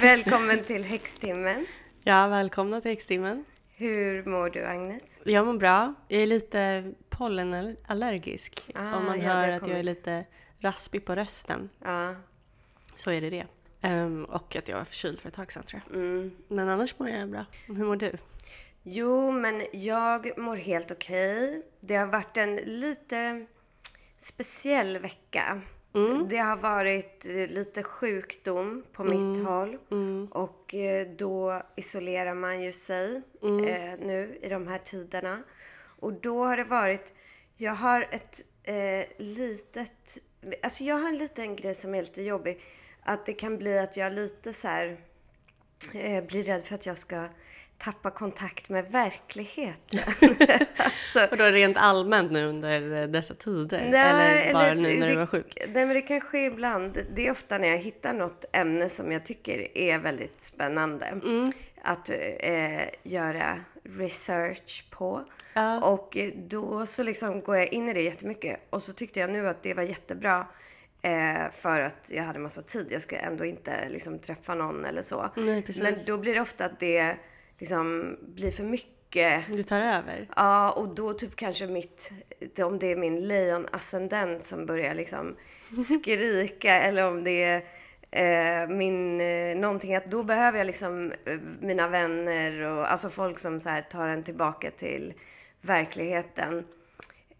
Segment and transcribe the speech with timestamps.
[0.00, 1.66] Välkommen till Häxtimmen.
[2.02, 3.44] Ja, välkomna till Häxtimmen.
[3.76, 5.02] Hur mår du Agnes?
[5.24, 5.94] Jag mår bra.
[6.08, 8.70] Jag är lite pollenallergisk.
[8.74, 10.24] Ah, Om man ja, hör att jag är lite
[10.58, 12.14] raspig på rösten Ja.
[12.96, 13.46] så är det det.
[13.84, 15.96] Ehm, och att jag var förkyld för ett tag sedan tror jag.
[15.96, 16.30] Mm.
[16.48, 17.44] Men annars mår jag bra.
[17.66, 18.12] Hur mår du?
[18.82, 21.62] Jo, men jag mår helt okej.
[21.80, 23.46] Det har varit en lite
[24.16, 25.60] speciell vecka.
[26.28, 29.78] Det har varit eh, lite sjukdom på mitt håll.
[30.30, 35.42] Och eh, då isolerar man ju sig eh, nu i de här tiderna.
[36.00, 37.12] Och då har det varit...
[37.56, 40.18] Jag har ett eh, litet...
[40.62, 42.60] Alltså jag har en liten grej som är lite jobbig.
[43.04, 44.96] Att det kan bli att jag lite så här
[45.94, 47.28] eh, blir rädd för att jag ska
[47.78, 50.00] tappa kontakt med verkligheten.
[50.76, 53.88] alltså, Och då rent allmänt nu under eh, dessa tider?
[53.90, 55.58] Nej, eller bara eller nu när det- du var sjuk?
[55.60, 56.98] Nej, men det kan ske ibland.
[57.14, 61.52] Det är ofta när jag hittar något ämne som jag tycker är väldigt spännande Mm.
[61.82, 63.60] att eh, göra
[63.98, 65.24] research på.
[65.54, 65.80] Ja.
[65.84, 68.60] Och då så liksom går jag in i det jättemycket.
[68.70, 70.46] Och så tyckte jag nu att det var jättebra
[71.04, 72.86] eh, för att jag hade massa tid.
[72.90, 75.30] Jag ska ändå inte liksom träffa någon eller så.
[75.36, 75.82] Nej, precis.
[75.82, 77.16] Men då blir det ofta att det
[77.58, 79.44] liksom blir för mycket.
[79.48, 80.28] Du tar över?
[80.36, 82.10] Ja, och då typ kanske mitt,
[82.58, 85.36] om det är min lejonascendent som börjar liksom
[86.00, 87.62] skrika eller om det
[88.10, 91.12] är eh, min, eh, någonting att då behöver jag liksom
[91.60, 95.14] mina vänner och alltså folk som så här tar en tillbaka till
[95.60, 96.64] verkligheten.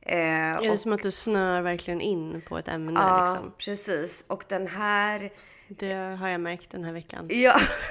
[0.06, 3.52] Eh, Är det och, som att du snör verkligen in på ett ämne ja, liksom?
[3.58, 4.24] precis.
[4.26, 5.30] Och den här
[5.68, 7.26] Det har jag märkt den här veckan.
[7.30, 7.60] Ja,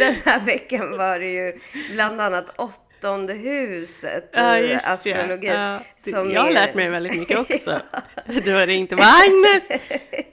[0.00, 1.60] den här veckan var det ju
[1.92, 5.46] bland annat åttonde huset Ja, i astrologi.
[5.46, 7.80] Ja, som jag har är- lärt mig väldigt mycket också.
[8.44, 9.80] Du har ringt och bara Agnes!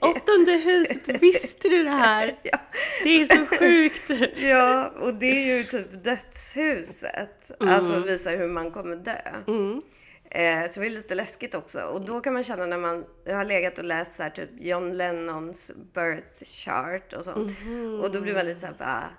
[0.00, 2.34] Åttonde huset, visste du det här?
[2.42, 2.58] Ja.
[3.02, 4.10] Det är så sjukt!
[4.36, 7.50] Ja, och det är ju typ dödshuset.
[7.60, 9.18] Alltså visar hur man kommer dö.
[9.46, 9.82] Mm.
[10.30, 11.80] Eh, så det är lite läskigt också.
[11.82, 14.92] Och då kan man känna när man har legat och läst så här, typ John
[14.96, 17.56] Lennons birth chart och sånt.
[18.02, 19.10] Och då blir man lite så här bara,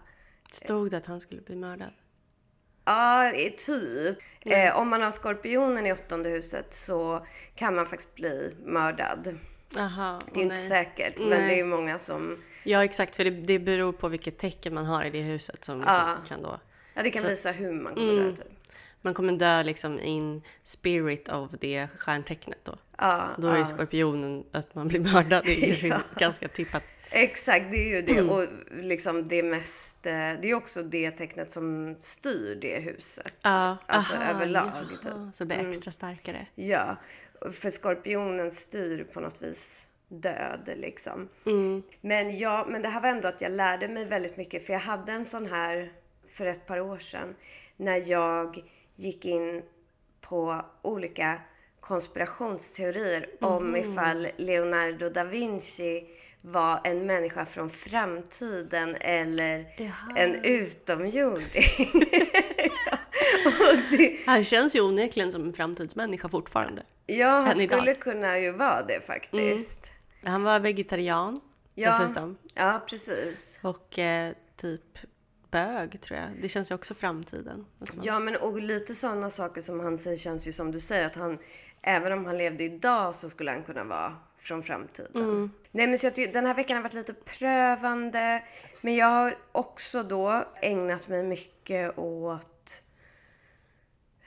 [0.52, 1.92] Stod det att han skulle bli mördad?
[2.86, 4.18] Ja, typ.
[4.46, 7.25] Eh, om man har skorpionen i åttonde huset så
[7.56, 9.38] kan man faktiskt bli mördad.
[9.75, 10.68] Jaha, Det är inte nej.
[10.69, 11.48] säkert, men Nej.
[11.56, 12.38] det är många som...
[12.64, 15.78] Ja exakt, för det, det beror på vilket tecken man har i det huset som
[15.80, 16.18] liksom Ja.
[16.28, 16.59] kan då...
[16.94, 18.46] Ja, det kan Så- visa hur man kommer dö, typ.
[19.02, 22.76] Man kommer dö liksom in spirit av det stjärntecknet då.
[22.98, 23.66] Ja, Då är ja.
[23.66, 25.46] skorpionen att man blir mördad.
[25.46, 26.02] Det är ju Ja.
[26.18, 26.84] ganska tippat.
[27.12, 28.18] Exakt, det är ju det.
[28.18, 28.30] Mm.
[28.30, 30.06] Och liksom det mest...
[30.06, 33.34] eh, Det är också det tecknet som styr det huset.
[33.42, 34.72] Ja, Alltså aha, överlag,
[35.04, 35.12] typ.
[35.34, 36.46] Så det blir extra starkare.
[36.56, 36.96] Ja,
[37.52, 41.30] för skorpionen styr på något vis död liksom.
[41.46, 41.84] Mm.
[42.02, 44.66] Men ja, men det här var ändå att jag lärde mig väldigt mycket.
[44.66, 45.92] För jag hade en sån här
[46.34, 47.36] för ett par år sedan.
[47.78, 48.64] När jag
[49.00, 49.64] gick in
[50.22, 51.42] på olika
[51.80, 56.04] konspirationsteorier om ifall Leonardo da Vinci
[56.42, 60.14] var en människa från framtiden eller Jaha.
[60.16, 61.92] en utomjording.
[63.92, 66.84] Det, Han känns ju onekligen som en framtidsmänniska fortfarande.
[67.06, 67.80] ja, han Än idag.
[67.80, 69.92] skulle kunna ju vara det faktiskt.
[70.24, 71.42] Han var vegetarian
[71.76, 72.38] Ja, dessutom.
[72.54, 73.60] ja, precis.
[73.62, 74.98] Och eh, typ
[75.52, 76.30] bög tror jag.
[76.42, 77.66] Det känns ju också framtiden.
[78.02, 81.16] Ja, men och lite sådana saker som han säger känns ju som du säger att
[81.16, 81.38] han,
[81.82, 85.52] även om han levde idag så skulle han kunna vara från framtiden.
[85.72, 88.44] Nej, men så jag tycker, den här veckan har varit lite prövande.
[88.82, 92.59] Men jag har också då ägnat mig mycket åt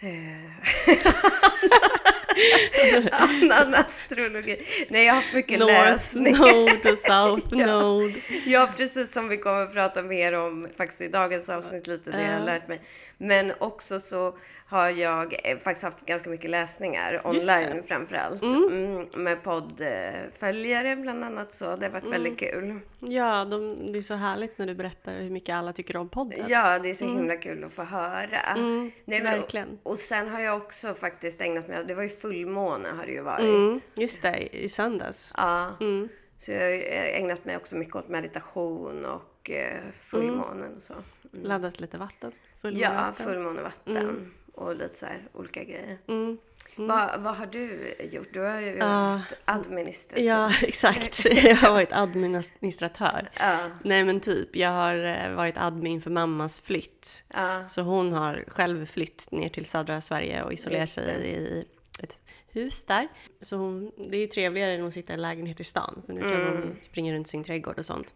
[3.12, 4.62] annan astrologi.
[4.88, 6.36] Nej, jag har haft mycket North läsning.
[6.36, 7.66] Node och South Ja.
[7.66, 8.14] Node.
[8.46, 12.22] Ja, precis som vi kommer att prata mer om faktiskt i dagens avsnitt, lite det
[12.22, 12.80] jag har lärt mig.
[13.18, 14.34] Men också så
[14.66, 17.28] har jag eh, faktiskt haft ganska mycket läsningar det.
[17.28, 18.42] online framför allt.
[18.42, 21.76] Mm, med poddföljare bland annat så.
[21.76, 22.78] Det har varit väldigt kul.
[22.98, 26.44] Ja, de, det är så härligt när du berättar hur mycket alla tycker om podden.
[26.48, 28.41] Ja, det är så himla kul att få höra.
[28.41, 29.78] Mm, men- verkligen.
[29.82, 33.12] Och, och sen har jag också faktiskt ägnat mig, det var ju fullmåne har det
[33.12, 33.44] ju varit.
[33.44, 35.32] Mm, just det, i söndags.
[35.36, 35.76] Ja.
[35.80, 36.08] Mm.
[36.38, 40.92] Så jag har ju ägnat mig också mycket åt meditation och eh, fullmånen och så.
[40.92, 41.47] Mm.
[41.47, 42.32] Laddat lite vatten.
[42.62, 43.24] Ja, fullmånevatten.
[43.26, 45.98] fullmånevatten och lite så här olika grejer.
[46.09, 46.38] Mm.
[46.76, 48.28] Vad, vad har du gjort?
[48.32, 48.86] Du har ju Ja.
[49.12, 50.24] varit administrativ.
[50.26, 51.24] Ja, exakt.
[51.44, 53.30] Jag har varit administratör.
[53.41, 53.59] Ja.
[53.84, 57.24] Nej men typ, jag har eh, varit admin för mammas flytt.
[57.28, 57.68] Ja.
[57.68, 60.86] Så hon har själv flytt ner till södra Sverige och det.
[60.86, 61.65] sig i
[62.03, 62.16] ett
[62.48, 63.08] hus där.
[63.41, 66.03] Så hon, det är ju trevligare än att sitta i en lägenhet i stan.
[66.06, 66.53] För nu kan Mm.
[66.56, 68.15] hon springa runt sin trädgård och sånt.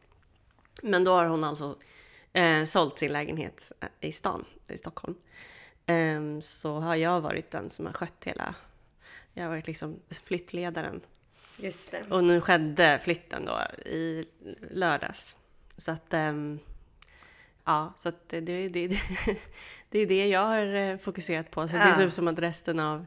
[0.82, 1.76] Men då har hon alltså
[2.36, 5.14] eh, sålt sin lägenhet eh, i stan, i Stockholm.
[5.86, 8.54] Ehm, så har jag varit den som har skött hela...
[9.34, 11.00] Jag har varit liksom flyttledaren.
[11.58, 12.02] Just det.
[12.10, 14.26] Och nu skedde flytten då i
[14.70, 15.36] lördags.
[15.76, 16.14] Så att...
[16.14, 16.58] ehm,
[17.64, 18.88] ja, så att det, det, det,
[19.90, 21.68] det är det jag har eh, fokuserat på.
[21.68, 21.94] Så det Ja.
[21.94, 23.06] ser ut som att resten av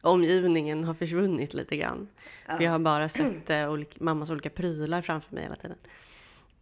[0.00, 2.08] omgivningen har försvunnit lite grann.
[2.46, 2.62] Ja.
[2.62, 5.78] Jag har bara sett eh, olika, mammas olika prylar framför mig hela tiden.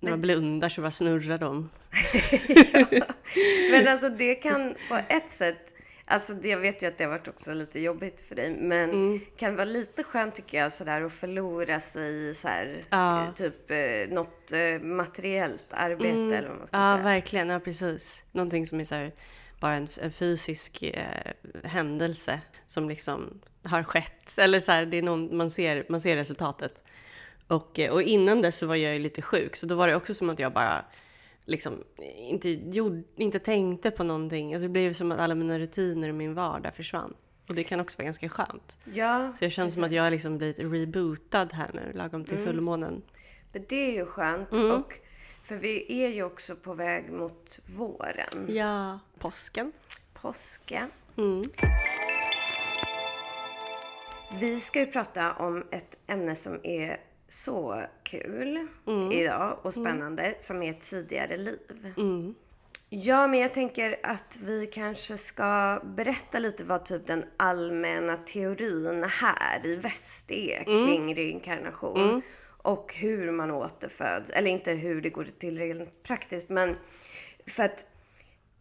[0.05, 1.71] När man blundar så bara snurrar de.
[3.71, 5.75] Men alltså det kan på ett sätt,
[6.05, 9.21] alltså jag vet ju att det har varit också lite jobbigt för dig, men Mm.
[9.37, 13.25] kan vara lite skönt tycker jag sådär att förlora sig i så här, Ja.
[13.25, 16.89] eh, typ eh, något eh, materiellt arbete eller vad man ska Mm.
[16.89, 17.05] Ja, säga.
[17.05, 17.49] verkligen.
[17.49, 18.23] Ja, precis.
[18.33, 19.13] Någonting som är så här,
[19.61, 21.33] bara en, en fysisk eh,
[21.65, 24.39] händelse som liksom har skett.
[24.39, 26.84] Eller så här, det är någon, man, ser, man ser resultatet.
[27.47, 29.97] Och, eh, och innan dess så var jag ju lite sjuk, så då var det
[29.97, 30.85] också som att jag bara
[31.45, 31.85] liksom
[32.17, 34.55] inte, gjorde, inte tänkte på någonting.
[34.55, 37.15] Alltså det blev som att alla mina rutiner och min vardag försvann.
[37.49, 38.79] Och det kan också vara ganska skönt.
[38.95, 42.35] Ja, Så jag känner som att jag har liksom blivit rebootad här nu, lagom till
[42.35, 42.47] Mm.
[42.47, 43.03] fullmånen.
[43.53, 44.53] men det är ju skönt.
[44.53, 44.71] Mm.
[44.71, 44.93] Och,
[45.45, 48.47] för vi är ju också på väg mot våren.
[48.49, 49.73] Ja, påsken.
[50.13, 50.89] Påska.
[51.17, 51.43] Mm.
[54.41, 57.01] Vi ska ju prata om ett ämne som är
[57.35, 58.69] så kul
[59.13, 61.93] idag och spännande, som är tidigare liv.
[61.97, 62.35] Mm.
[62.89, 69.05] Ja, men jag tänker att vi kanske ska berätta lite vad typ den allmänna teorin
[69.05, 72.23] här i väst är kring reinkarnation.
[72.63, 74.31] Och hur man återföds.
[74.31, 76.77] Eller inte hur det går till rent praktiskt, men
[77.47, 77.87] för att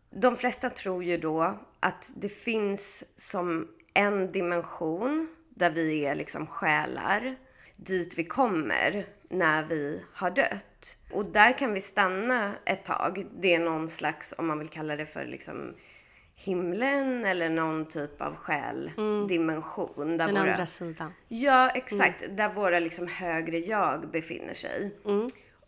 [0.10, 6.48] de flesta tror ju då att det finns som en dimension där vi är liksom
[6.48, 7.36] själar
[7.86, 10.98] dit vi kommer när vi har dött.
[11.12, 13.26] Och där kan vi stanna ett tag.
[13.32, 15.74] Det är någon slags, om man vill kalla det för liksom
[16.36, 20.18] himlen eller någon typ av själdimension.
[20.18, 20.52] Där Den våra...
[20.52, 21.14] andra sidan.
[21.28, 22.24] Ja, exakt.
[22.30, 24.92] Där våra liksom högre jag befinner sig.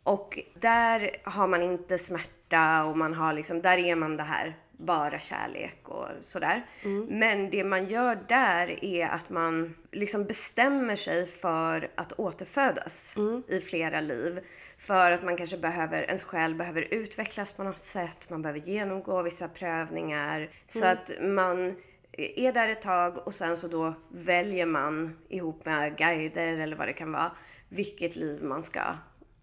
[0.03, 4.56] Och där har man inte smärta och man har liksom, där är man det här
[4.77, 6.66] bara kärlek och sådär.
[7.07, 13.16] Men det man gör där är att man liksom bestämmer sig för att återfödas
[13.48, 14.39] i flera liv.
[14.77, 18.30] För att man kanske behöver, ens själ behöver utvecklas på något sätt.
[18.30, 20.50] Man behöver genomgå vissa prövningar.
[20.68, 21.75] Så att man
[22.18, 26.88] är där ett tag och sen så då väljer man ihop med guider eller vad
[26.88, 27.31] det kan vara
[27.69, 28.81] vilket liv man ska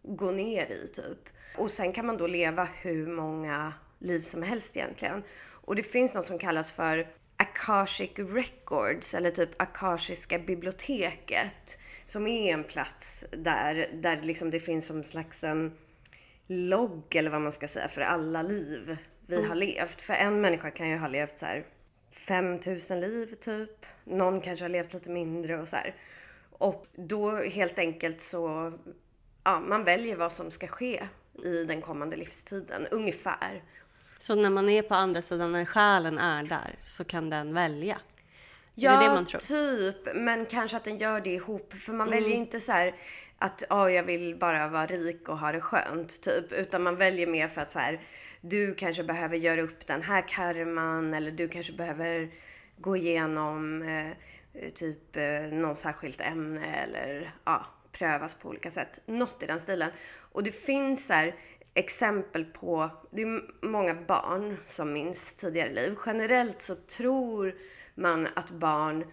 [0.02, 1.28] gå ner i typ.
[1.58, 5.22] Och sen kan man då leva hur många liv som helst egentligen.
[5.50, 7.06] Och det finns något som kallas för
[7.36, 14.86] Akashic Records eller typ Akashiska biblioteket som är en plats där, där liksom det finns
[14.86, 15.72] som slags en
[16.46, 18.96] logg eller vad man ska säga för alla liv
[19.26, 20.00] vi har levt.
[20.00, 21.64] För en människa kan ju ha levt så här
[22.10, 23.86] 5000 liv typ.
[24.04, 25.94] Någon kanske har levt lite mindre och så här.
[26.50, 28.72] Och då helt enkelt så,
[29.44, 31.08] ja, man väljer vad som ska ske
[31.44, 33.62] i den kommande livstiden, ungefär.
[34.22, 37.98] Så när man är på andra sidan, när själen är där, så kan den välja?
[38.74, 40.14] Ja, det det typ.
[40.14, 41.74] Men kanske att den gör det ihop.
[41.74, 42.22] För man Mm.
[42.22, 42.94] väljer inte så här
[43.38, 46.52] att oh, jag vill bara vara rik och ha det skönt, typ.
[46.52, 48.00] Utan man väljer mer för att så här,
[48.40, 52.30] du kanske behöver göra upp den här karman eller du kanske behöver
[52.76, 59.00] gå igenom eh, typ eh, något särskilt ämne eller ja, prövas på olika sätt.
[59.06, 59.90] Något i den stilen.
[60.32, 61.34] Och det finns så här
[61.74, 65.96] exempel på, det är många barn som minns tidigare liv.
[66.06, 67.54] Generellt så tror
[67.94, 69.04] man att barn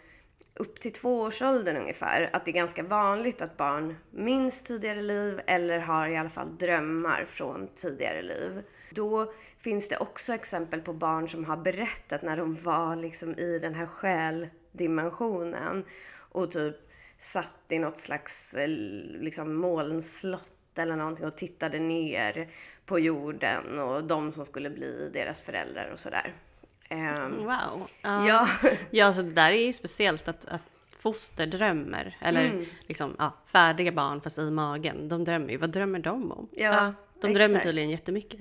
[0.60, 5.80] upp till tvåårsåldern ungefär, att det är ganska vanligt att barn minns tidigare liv eller
[5.80, 8.64] har i alla fall drömmar från tidigare liv.
[8.92, 13.60] Då finns det också exempel på barn som har berättat när de var liksom i
[13.60, 15.86] den här själdimensionen
[16.32, 16.76] och typ
[17.18, 22.50] satt i något slags eh, liksom molnslott eller någonting och tittade ner
[22.86, 26.34] på jorden och de som skulle bli deras föräldrar och sådär.
[26.90, 27.90] Ehm, Wow.
[28.02, 28.48] Ja.
[28.90, 30.62] ja, så det där är ju speciellt att, att
[30.98, 32.18] foster drömmer.
[32.22, 32.66] Eller Mm.
[32.88, 35.10] liksom, ja, färdiga barn fast i magen.
[35.10, 35.58] De drömmer ju.
[35.58, 36.48] Vad drömmer de om?
[36.52, 37.64] Ja, de drömmer exakt.
[37.66, 38.40] tydligen jättemycket.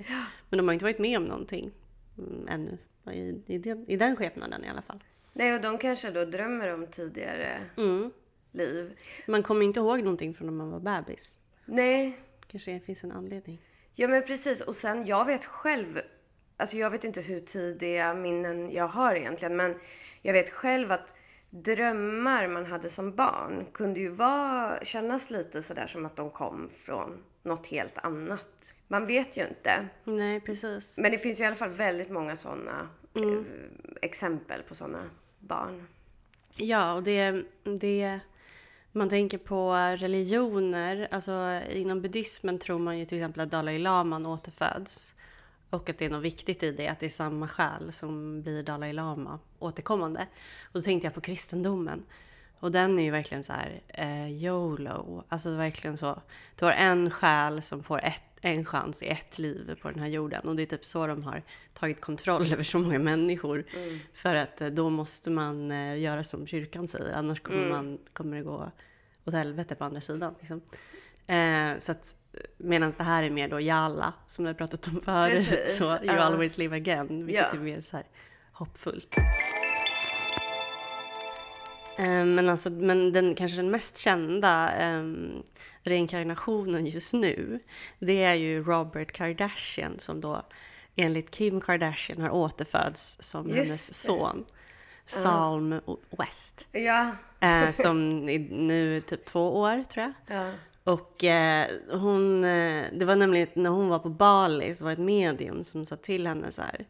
[0.49, 1.71] Men de har inte varit med om någonting
[2.17, 2.77] mm, ännu.
[3.13, 5.03] I, i, den, I den skepnaden i alla fall.
[5.33, 8.11] Nej, och de kanske då drömmer om tidigare Mm.
[8.51, 8.97] liv.
[9.27, 11.35] Man kommer inte ihåg någonting från när man var bebis.
[11.69, 12.17] Nej,
[12.51, 13.61] Kanske finns en anledning.
[13.95, 14.61] Ja men precis.
[14.61, 16.01] Och sen jag vet själv,
[16.57, 19.75] alltså jag vet inte hur tidiga minnen jag har egentligen, men
[20.21, 21.13] jag vet själv att
[21.49, 26.69] drömmar man hade som barn kunde ju vara, kännas lite sådär som att de kom
[26.83, 28.73] från något helt annat.
[28.87, 29.87] Man vet ju inte.
[30.03, 30.97] Nej, precis.
[30.97, 33.41] Men det finns ju i alla fall väldigt många sådana eh,
[34.01, 35.09] exempel på sådana
[35.39, 35.87] barn.
[36.57, 38.19] Ja, och det, det...
[38.91, 41.07] Man tänker på religioner.
[41.11, 45.13] Alltså inom buddhismen tror man ju till exempel att Dalai Laman återföds.
[45.69, 48.63] Och att det är något viktigt i det, att det är samma själ som blir
[48.63, 50.27] Dalai Lama återkommande.
[50.63, 52.03] Och då tänkte jag på kristendomen.
[52.59, 55.23] Och den är ju verkligen så här eh, YOLO.
[55.29, 56.21] Alltså verkligen så.
[56.55, 60.07] Du har en själ som får ett, en chans i ett liv på den här
[60.07, 60.47] jorden.
[60.47, 61.41] Och det är typ så de har
[61.73, 63.65] tagit kontroll över så många människor.
[64.13, 67.13] För att eh, då måste man eh, göra som kyrkan säger.
[67.13, 68.71] Annars kommer, man, kommer det gå
[69.25, 70.35] åt helvete på andra sidan.
[70.39, 70.61] Liksom.
[71.27, 72.15] Eh, så att
[72.57, 75.49] Medan det här är mer då Jalla, som vi har pratat om förut.
[75.49, 76.19] Precis, Så You ja.
[76.19, 77.59] always live again, vilket Ja.
[77.59, 78.05] är mer så här
[78.51, 79.15] hoppfullt.
[81.99, 85.43] Eh, Men, alltså, men den kanske den mest kända um,
[85.83, 87.59] reinkarnationen just nu,
[87.99, 90.41] det är ju Robert Kardashian som då
[90.95, 94.45] enligt Kim Kardashian har återföds som Just hennes son.
[95.05, 95.81] Salm
[96.17, 96.67] West.
[96.71, 97.11] Ja.
[97.39, 100.37] Eh, som är nu typ två år tror jag.
[100.37, 100.51] ja.
[100.83, 104.93] Och eh, hon, eh, det var nämligen när hon var på Bali så var det
[104.93, 106.85] ett medium som sa till henne så här.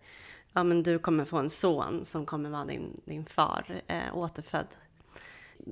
[0.53, 4.67] Ja men du kommer få en son som kommer vara din, din far, eh, återfödd.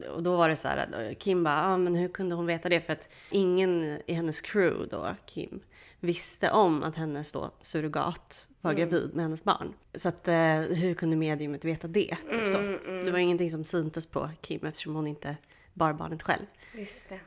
[0.09, 2.69] Och då var det så här, att Kim bara, ja men hur kunde hon veta
[2.69, 2.81] det?
[2.81, 5.59] För att ingen i hennes crew då, Kim,
[5.99, 9.73] visste om att hennes då surrogat var gravid med hennes barn.
[9.95, 12.17] Så att eh, hur kunde mediumet veta det?
[12.31, 12.57] Typ så.
[13.05, 15.35] Det var ingenting som syntes på Kim eftersom hon inte
[15.73, 16.45] bar barnet själv.
[16.73, 17.19] Visst det.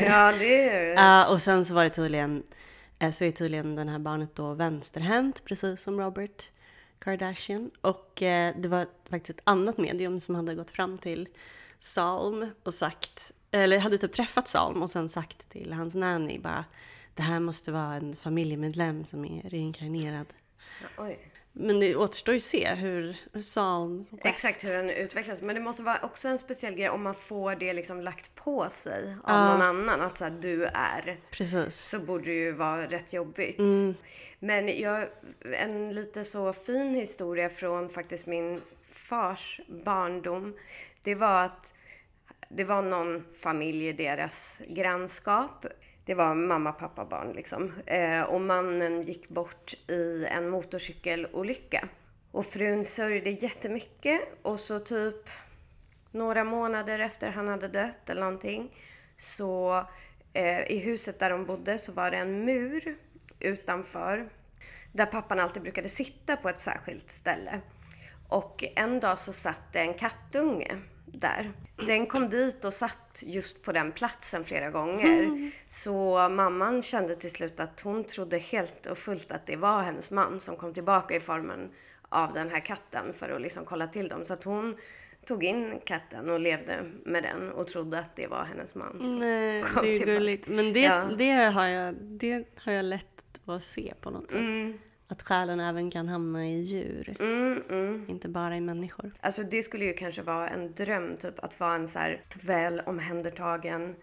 [0.04, 2.42] Ja, det är Ja, och sen så var det tydligen,
[2.98, 6.44] eh, så är tydligen den här barnet då vänsterhänt, precis som Robert
[6.98, 7.70] Kardashian.
[7.80, 11.28] Och eh, det var faktiskt ett annat medium som hade gått fram till
[11.78, 16.64] Salm och sagt, eller hade typ träffat Salm och sen sagt till hans nanny bara,
[17.14, 20.26] det här måste vara en familjemedlem som är reinkarnerad.
[20.98, 21.18] Oj.
[21.52, 24.24] Men det återstår ju se hur Salm West...
[24.26, 25.40] Exakt hur den utvecklas.
[25.40, 28.68] Men det måste vara också en speciell grej om man får det liksom lagt på
[28.70, 29.52] sig av Ja.
[29.52, 30.00] någon annan.
[30.00, 31.20] Att så här, du är.
[31.30, 31.76] Precis.
[31.88, 33.58] Så borde det ju vara rätt jobbigt.
[33.58, 33.94] Mm.
[34.38, 35.08] Men jag,
[35.52, 38.60] en lite så fin historia från faktiskt min
[38.92, 40.54] fars barndom.
[41.08, 41.74] Det var att
[42.48, 45.66] det var någon familj i deras grannskap.
[46.04, 47.72] Det var mamma, pappa, barn liksom.
[47.86, 51.88] Eh, och mannen gick bort i en motorcykelolycka.
[52.30, 55.28] Och frun sörjde jättemycket och så typ
[56.10, 58.74] några månader efter han hade dött eller någonting
[59.18, 59.84] så
[60.32, 62.96] eh, i huset där de bodde så var det en mur
[63.40, 64.28] utanför
[64.92, 67.60] där pappan alltid brukade sitta på ett särskilt ställe.
[68.28, 70.78] Och en dag så satt det en kattunge
[71.12, 71.50] där.
[71.86, 75.50] Den kom dit och satt just på den platsen flera gånger.
[75.66, 80.10] Så mamman kände till slut att hon trodde helt och fullt att det var hennes
[80.10, 81.70] man som kom tillbaka i formen
[82.08, 84.24] av den här katten för att liksom kolla till dem.
[84.24, 84.76] Så att hon
[85.26, 88.98] tog in katten och levde med den och trodde att det var hennes man.
[88.98, 90.12] som Nej, kom det är tillbaka.
[90.12, 90.48] gulligt.
[90.48, 91.04] Men det, Ja.
[91.18, 93.04] det, har jag, det har jag lätt
[93.46, 94.40] att se på något sätt.
[94.40, 94.78] Mm,
[95.10, 98.04] Att själen även kan hamna i djur, mm, mm.
[98.08, 99.10] inte bara i människor.
[99.20, 102.80] Alltså det skulle ju kanske vara en dröm, typ att vara en så här väl
[102.80, 103.94] omhändertagen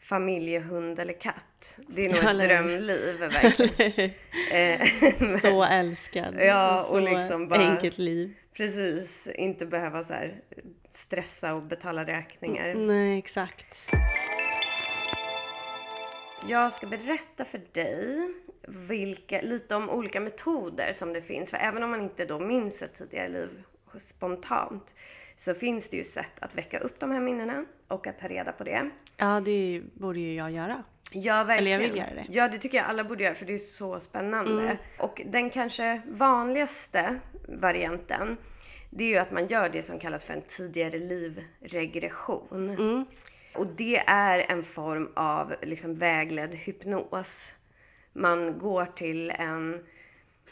[0.00, 1.78] familjehund eller katt.
[1.88, 4.10] Det är nog ett Eller- drömliv verkligen.
[4.52, 6.34] Eh, Så älskad.
[6.38, 8.34] Ja, och så liksom bara- enkelt liv.
[8.56, 10.14] Precis, inte behöva så
[10.90, 12.74] stressa och betala räkningar.
[12.74, 13.64] Nej, exakt.
[16.48, 18.30] Jag ska berätta för dig
[18.68, 21.50] vilka, lite om olika metoder som det finns.
[21.50, 23.62] För även om man inte då minns ett tidigare liv
[23.98, 24.94] spontant
[25.36, 28.52] så finns det ju sätt att väcka upp de här minnena och att ta reda
[28.52, 28.90] på det.
[29.16, 30.82] Ja, det borde ju jag göra.
[31.12, 31.80] Ja, verkligen.
[31.80, 32.26] Eller jag vill göra det.
[32.28, 34.78] Ja, det tycker jag alla borde göra för det är så spännande.
[34.98, 38.36] Och den kanske vanligaste varianten
[38.90, 43.06] det är ju att man gör det som kallas för en tidigare livregression.
[43.54, 47.52] Och det är en form av liksom vägledd hypnos.
[48.12, 49.86] Man går till en,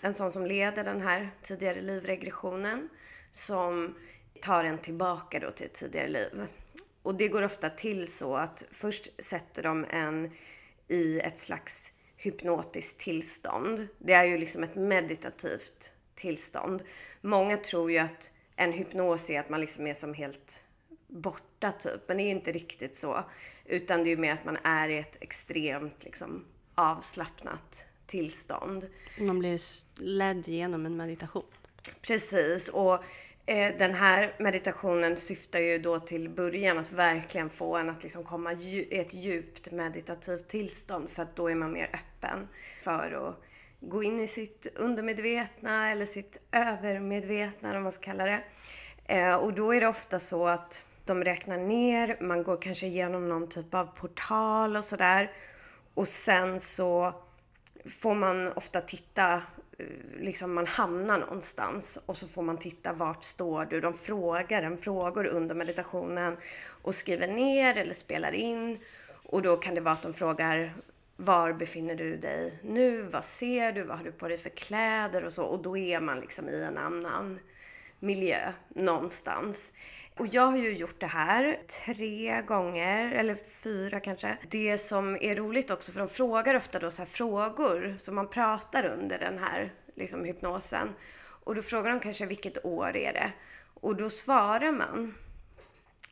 [0.01, 2.89] en sån som leder den här tidigare livregressionen
[3.31, 3.95] som
[4.43, 6.47] tar en tillbaka då till ett tidigare liv.
[7.03, 10.31] Och det går ofta till så att först sätter de en
[10.89, 13.89] i ett slags hypnotiskt tillstånd.
[13.99, 16.83] Det är ju liksom ett meditativt tillstånd.
[17.21, 20.62] Många tror ju att en hypnos är att man liksom är som helt
[21.13, 22.01] borta typ.
[22.09, 23.25] Men det är inte riktigt så.
[23.65, 28.89] Utan det är ju mer att man är i ett extremt liksom avslappnat tillstånd.
[29.19, 29.61] Man blir
[30.03, 31.45] ledd genom en meditation.
[32.01, 32.69] Precis.
[32.69, 32.95] Och
[33.47, 38.25] eh, den här meditationen syftar ju då till början att verkligen få en att liksom
[38.25, 41.11] komma i ett djupt meditativt tillstånd.
[41.11, 42.49] För att då är man mer öppen
[42.83, 43.43] för att
[43.81, 48.43] gå in i sitt undermedvetna eller sitt övermedvetna, om man ska kalla det.
[49.07, 53.29] Eh, och då är det ofta så att de räknar ner, man går kanske igenom
[53.29, 55.31] någon typ av portal och sådär.
[55.95, 57.15] Och sen så
[58.01, 59.43] får man ofta titta,
[59.79, 59.87] eh,
[60.21, 63.81] liksom man hamnar någonstans och så får man titta vart står du?
[63.81, 66.37] De frågar en frågor under meditationen
[66.83, 68.79] och skriver ner eller spelar in.
[69.25, 70.73] Och då kan det vara att de frågar
[71.17, 73.03] var befinner du dig nu?
[73.03, 73.83] Vad ser du?
[73.83, 75.45] Vad har du på dig för kläder och så?
[75.45, 77.39] Och då är man liksom i en annan
[77.99, 79.73] miljö någonstans.
[80.17, 84.37] Och jag har ju gjort det här tre gånger, eller fyra kanske.
[84.51, 88.85] Det som är roligt också, för de frågar ofta då så frågor som man pratar
[88.85, 90.95] under den här liksom, hypnosen.
[91.45, 93.33] Och då frågar de kanske vilket år är det?
[93.75, 95.15] Och då svarar man.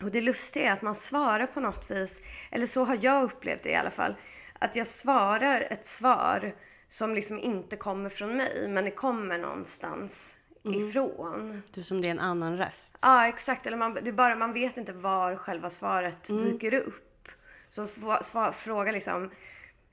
[0.02, 3.62] Och det lustiga är att man svarar på något vis, eller så har jag upplevt
[3.62, 4.14] det i alla fall,
[4.59, 6.54] att jag svarar ett svar
[6.88, 10.88] som liksom inte kommer från mig, men det kommer någonstans mm.
[10.88, 11.62] ifrån.
[11.75, 12.99] Du som det är en annan röst?
[13.00, 13.67] Ja, exakt.
[13.67, 16.45] Eller man, det bara, man vet inte var själva svaret mm.
[16.45, 17.29] dyker upp.
[17.69, 19.31] Så svar, fråga liksom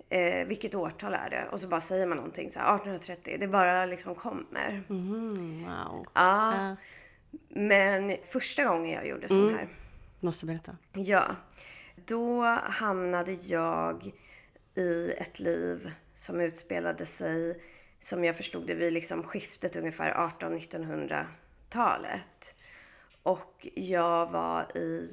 [0.09, 1.47] eh, vilket årtal är det?
[1.51, 3.38] Och så bara säger man någonting så här, 1830.
[3.39, 4.83] Det bara liksom kommer.
[4.89, 6.05] Mm, wow.
[6.13, 6.53] Ja.
[6.53, 6.74] Uh.
[7.50, 9.55] Men första gången jag gjorde sån mm.
[9.55, 9.67] här.
[10.19, 10.77] Måste berätta.
[10.93, 11.25] Ja.
[11.95, 14.12] Då hamnade jag
[14.75, 17.62] i ett liv som utspelade sig
[18.00, 22.56] som jag förstod det vid liksom skiftet ungefär 1800-1900-talet.
[23.24, 25.12] Och jag var i,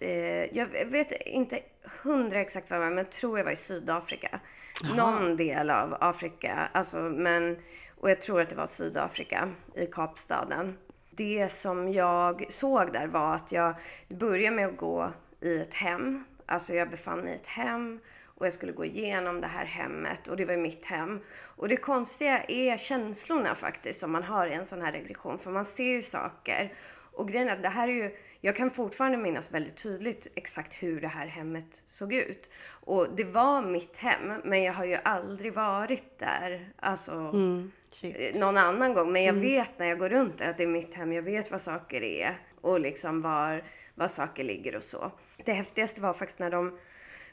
[0.00, 1.60] eh, jag vet inte
[2.02, 4.40] hundra exakt var jag var, men tror jag var i Sydafrika.
[4.84, 4.94] Aha.
[4.94, 7.58] Någon del av Afrika, alltså men,
[7.96, 10.78] och jag tror att det var Sydafrika, i Kapstaden.
[11.10, 13.74] Det som jag såg där var att jag
[14.08, 16.24] började med att gå i ett hem.
[16.46, 18.00] Alltså jag befann mig i ett hem
[18.40, 21.20] och jag skulle gå igenom det här hemmet och det var mitt hem.
[21.32, 25.38] Och det konstiga är känslorna faktiskt som man har i en sån här regression.
[25.38, 26.72] För man ser ju saker.
[27.12, 30.74] Och grejen är att det här är ju, jag kan fortfarande minnas väldigt tydligt exakt
[30.74, 32.50] hur det här hemmet såg ut.
[32.68, 36.72] Och det var mitt hem, men jag har ju aldrig varit där.
[36.76, 37.72] Alltså, mm,
[38.34, 39.12] någon annan gång.
[39.12, 39.42] Men jag mm.
[39.42, 41.12] vet när jag går runt där att det är mitt hem.
[41.12, 43.62] Jag vet vad saker är och liksom var,
[43.94, 45.12] var saker ligger och så.
[45.44, 46.78] Det häftigaste var faktiskt när de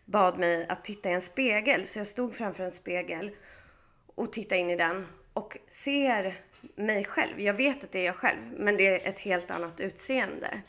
[0.08, 1.88] bad mig att titta i en spegel.
[1.88, 3.32] Så jag stod framför en spegel
[4.16, 6.42] och tittade in i den och ser
[6.76, 7.42] mig själv.
[7.42, 10.62] Jag vet att det är jag själv, men det är ett helt annat utseende.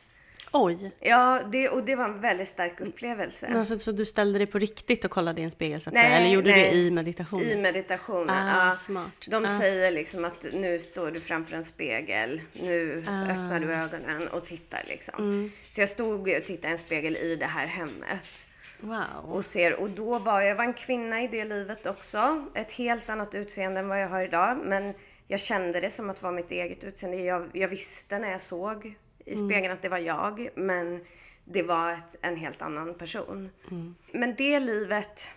[0.53, 0.93] Oj!
[1.01, 3.47] Ja, det, och det var en väldigt stark upplevelse.
[3.49, 5.95] Men alltså, så du ställde dig på riktigt och kollade i en spegel så att
[5.95, 6.19] nej, säga?
[6.19, 7.47] Eller gjorde nej, du det i meditationen?
[7.47, 8.75] I meditationen, ah, ja.
[8.75, 9.27] Smart.
[9.27, 9.59] De ah.
[9.59, 13.23] säger liksom att nu står du framför en spegel, nu ah.
[13.23, 15.15] öppnar du ögonen och tittar liksom.
[15.19, 15.53] Mm.
[15.71, 18.48] Så jag stod och tittade i en spegel i det här hemmet.
[18.81, 19.33] Wow.
[19.33, 22.45] Och, ser, och då var jag var en kvinna i det livet också.
[22.55, 24.59] Ett helt annat utseende än vad jag har idag.
[24.65, 24.95] Men
[25.27, 27.19] jag kände det som att det var mitt eget utseende.
[27.23, 29.49] Jag, jag visste när jag såg i mm.
[29.49, 29.77] spegeln mm.
[29.77, 30.49] att det var jag.
[30.55, 31.05] Men
[31.45, 33.51] det var ett, en helt annan person.
[33.71, 33.95] Mm.
[34.13, 35.29] Men det livet,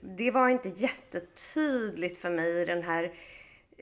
[0.00, 3.12] det var inte jättetydligt för mig i den här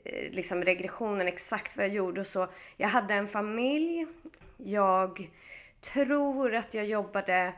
[0.05, 2.47] eh, liksom regressionen exakt vad jag gjorde och så.
[2.77, 4.07] Jag hade en familj.
[4.57, 5.29] Jag
[5.81, 7.53] tror att jag jobbade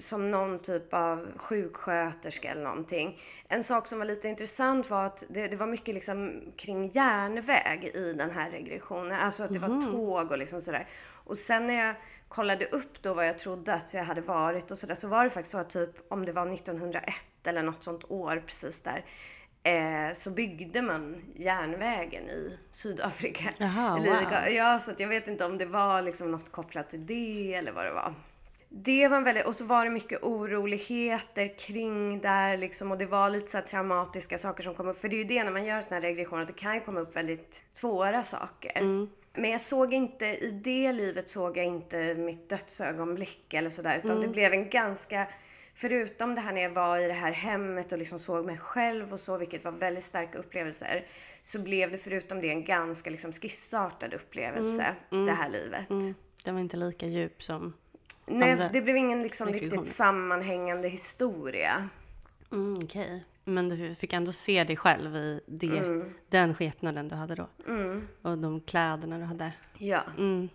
[0.00, 3.20] som någon typ av sjuksköterska eller någonting.
[3.48, 7.90] En sak som var lite intressant var att det, det var mycket liksom kring järnväg
[7.94, 9.20] i den här regressionen.
[9.20, 9.92] Alltså att det var mhm.
[9.92, 10.88] tåg och liksom sådär.
[11.24, 11.94] Och sen när jag
[12.28, 15.30] kollade upp då vad jag trodde att jag hade varit och sådär så var det
[15.30, 19.04] faktiskt så att typ om det var 1901 eller något sånt år precis där
[19.62, 23.44] eh, så byggde man järnvägen i Sydafrika.
[23.58, 24.48] Jaha, wow.
[24.48, 27.72] Ja, så att jag vet inte om det var liksom något kopplat till det eller
[27.72, 28.14] vad det var
[28.84, 33.06] det var en väldigt, och så var det mycket oroligheter kring där liksom och det
[33.06, 35.00] var lite så traumatiska saker som kom upp.
[35.00, 36.80] För det är ju det när man gör såna här regressioner, att det kan ju
[36.80, 38.78] komma upp väldigt svåra saker.
[38.78, 39.08] Mm.
[39.34, 43.98] Men jag såg inte, i det livet såg jag inte mitt dödsögonblick eller sådär.
[43.98, 44.22] Utan mm.
[44.22, 45.28] det blev en ganska,
[45.74, 49.12] förutom det här när jag var i det här hemmet och liksom såg mig själv
[49.12, 51.06] och så, vilket var väldigt starka upplevelser.
[51.42, 54.96] Så blev det förutom det en ganska liksom skissartad upplevelse, mm.
[55.10, 55.26] mm.
[55.26, 55.90] det här livet.
[55.90, 56.14] Mm.
[56.44, 57.72] Den var inte lika djup som
[58.26, 61.88] Nej, det blev ingen liksom riktigt sammanhängande historia.
[62.52, 63.04] Mm, Okej.
[63.04, 63.20] Okay.
[63.48, 66.14] Men du fick ändå se dig själv i det, mm.
[66.28, 67.48] den skepnaden du hade då.
[67.66, 68.08] Mm.
[68.22, 69.52] Och de kläderna du hade.
[69.78, 70.02] Ja.
[70.18, 70.48] Mm.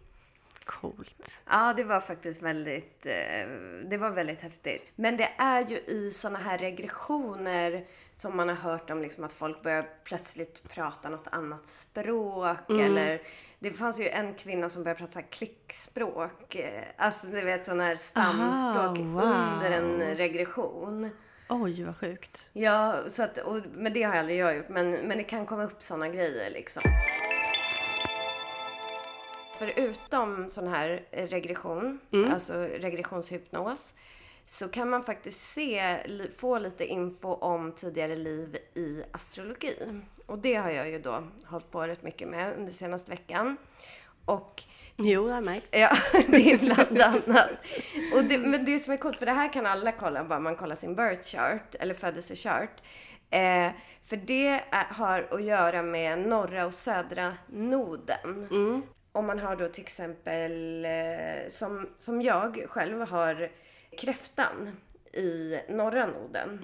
[0.82, 1.32] Coolt.
[1.50, 3.48] Ja, det var faktiskt väldigt, eh,
[3.90, 4.92] det var väldigt häftigt.
[4.96, 7.86] Men det är ju i såna här regressioner
[8.18, 13.22] som man har hört om liksom att folk börjar plötsligt prata något annat språk eller
[13.60, 16.56] det fanns ju en kvinna som började prata klickspråk.
[16.56, 19.54] eh, Alltså du vet sån här stamspråk Aha, wow.
[19.56, 21.10] under en regression.
[21.50, 22.50] Oj, vad sjukt.
[22.54, 24.70] Ja, så att, och, men det har aldrig jag gjort.
[24.70, 26.84] Men, men det kan komma upp såna grejer liksom.
[29.62, 32.00] Förutom sån här regression,
[32.32, 33.94] alltså regressionshypnos,
[34.46, 35.98] så kan man faktiskt se,
[36.38, 40.02] få lite info om tidigare liv i astrologi.
[40.26, 43.58] Och det har jag ju då hållit på rätt mycket med under senaste veckan.
[44.26, 44.64] Och
[44.98, 45.68] Jo, jag har märkt.
[45.72, 45.98] Ja,
[46.28, 47.50] det är bland annat.
[48.14, 50.56] Och det, men det som är coolt, för det här kan alla kolla bara man
[50.56, 52.82] kollar sin birth chart, eller födelsechart.
[53.30, 53.72] Eh,
[54.06, 58.48] för det är, har att göra med norra och södra noden.
[59.12, 63.52] Om man har då till exempel, eh, som, som jag själv har
[63.98, 64.78] kräftan
[65.14, 66.60] i norra noden.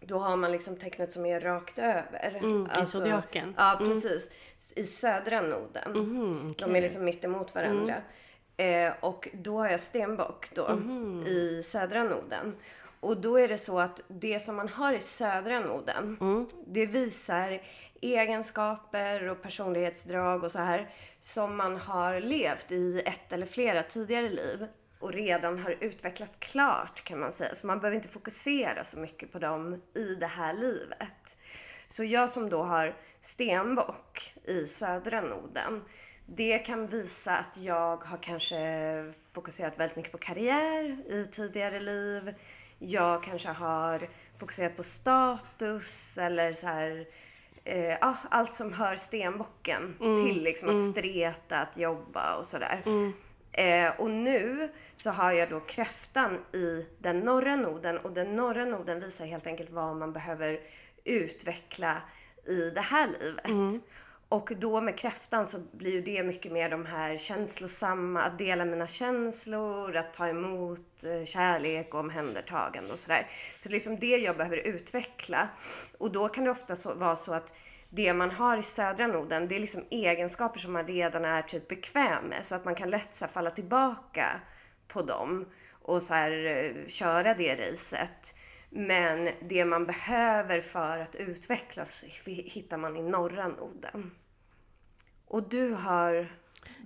[0.00, 2.36] Då har man liksom tecknet som är rakt över.
[2.82, 3.54] i zodiaken.
[3.56, 4.30] Ja, precis.
[4.74, 5.92] I södra noden.
[6.58, 7.94] De är liksom mitt emot varandra.
[8.56, 10.62] Eh, och då har jag stenbock då
[11.26, 12.56] i södra noden.
[13.00, 16.16] Och då är det så att det som man har i södra noden,
[16.66, 17.62] det visar
[18.02, 20.88] egenskaper och personlighetsdrag och så här
[21.20, 24.66] som man har levt i ett eller flera tidigare liv
[24.98, 27.54] och redan har utvecklat klart kan man säga.
[27.54, 31.36] Så man behöver inte fokusera så mycket på dem i det här livet.
[31.88, 35.84] Så jag som då har stenbock i södra noden,
[36.26, 42.34] det kan visa att jag har kanske fokuserat väldigt mycket på karriär i tidigare liv.
[42.78, 47.06] Jag kanske har fokuserat på status eller så här,
[47.64, 52.82] eh, ja, allt som hör stenbocken till liksom att streta, att jobba och sådär.
[53.52, 58.64] Eh, och nu så har jag då kräftan i den norra noden och den norra
[58.64, 60.60] noden visar helt enkelt vad man behöver
[61.04, 62.02] utveckla
[62.46, 63.82] i det här livet.
[64.32, 68.64] Och då med kräftan så blir ju det mycket mer de här känslosamma, att dela
[68.64, 73.26] mina känslor, att ta emot eh, kärlek och omhändertagande och sådär.
[73.62, 75.48] Så det är liksom det jag behöver utveckla.
[75.98, 77.54] Och då kan det ofta så, vara så att
[77.88, 81.68] det man har i södra noden, det är liksom egenskaper som man redan är typ
[81.68, 82.44] bekväm med.
[82.44, 84.40] Så att man kan lätt så här, falla tillbaka
[84.88, 85.46] på dem
[85.82, 88.34] och så här, eh, köra det racet.
[88.70, 94.10] Men det man behöver för att utvecklas hittar man i norra noden.
[95.32, 96.28] Och du har...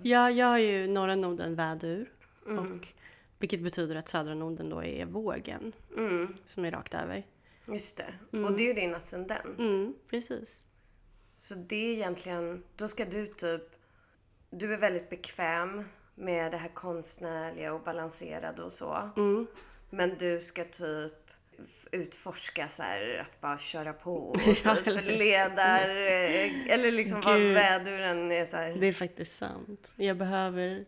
[0.02, 2.09] Ja, jag har ju norra noden vädur.
[2.44, 2.88] Och,
[3.38, 5.72] vilket betyder att södra noden då är vågen.
[6.44, 7.22] Som är rakt över.
[7.68, 8.38] Just det.
[8.44, 9.59] Och det är ju din ascendent.
[9.59, 10.62] Mm, precis.
[11.38, 12.62] Så det är egentligen...
[12.76, 13.62] Då ska du typ...
[14.50, 19.11] Du är väldigt bekväm med det här konstnärliga och balanserade och så.
[19.90, 21.26] Men du ska typ
[21.92, 27.21] utforska så här, att bara köra på och Ja, typ eller- ledar eh, eller liksom
[27.21, 28.75] vad väduren är så här.
[28.75, 29.92] Det är faktiskt sant.
[29.97, 30.85] Jag behöver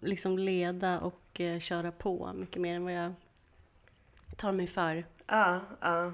[0.00, 3.12] liksom leda och eh, köra på mycket mer än vad jag
[4.36, 5.04] tar mig för.
[5.26, 6.12] Ja, ja.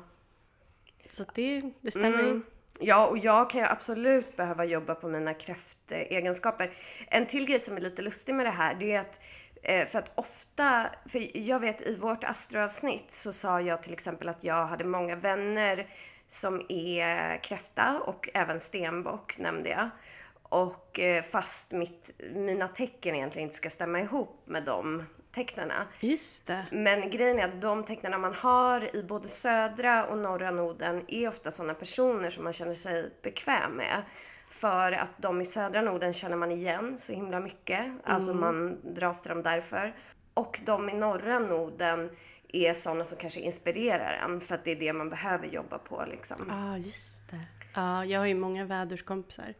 [1.10, 2.42] Så det, det stämmer in.
[2.80, 6.70] Ja, och jag kan ju absolut behöva jobba på mina kräftegenskaper.
[7.08, 9.20] En till grej som är lite lustig med det här, det är att
[9.66, 14.44] för att ofta, för jag vet i vårt astroavsnitt så sa jag till exempel att
[14.44, 15.86] jag hade många vänner
[16.26, 19.88] som är kräfta och även stenbock nämnde jag.
[20.42, 25.86] Och eh, fast mitt, mina tecken egentligen inte ska stämma ihop med de tecknarna.
[26.00, 26.66] Just det.
[26.70, 31.28] Men grejen är att de tecknarna man har i både södra och norra noden är
[31.28, 34.02] ofta sådana personer som man känner sig bekväm med.
[34.56, 37.92] För att de i södra noden känner man igen så himla mycket.
[38.04, 39.94] Alltså man dras till dem därför.
[40.34, 42.10] Och de i norra noden
[42.52, 46.04] är sådana som kanske inspirerar en för att det är det man behöver jobba på
[46.10, 46.46] liksom.
[46.48, 47.40] Ja, ah, just det.
[47.74, 49.54] Ja, jag har ju många väderskompisar.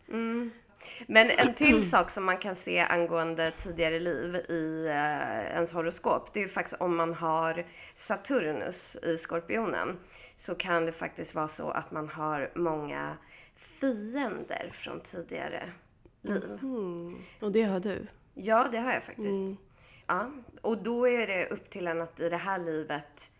[1.06, 6.32] Men en till sak som man kan se angående tidigare liv i eh, ens horoskop,
[6.32, 9.98] det är ju faktiskt om man har Saturnus i Skorpionen,
[10.36, 13.16] så kan det faktiskt vara så att man har många
[13.80, 15.72] fiender från tidigare
[16.22, 16.58] liv.
[16.62, 17.18] Mm.
[17.40, 18.06] Och det har du.
[18.34, 19.60] Ja, det har jag faktiskt.
[20.06, 23.30] Ja, och då är det upp till en att i det här livet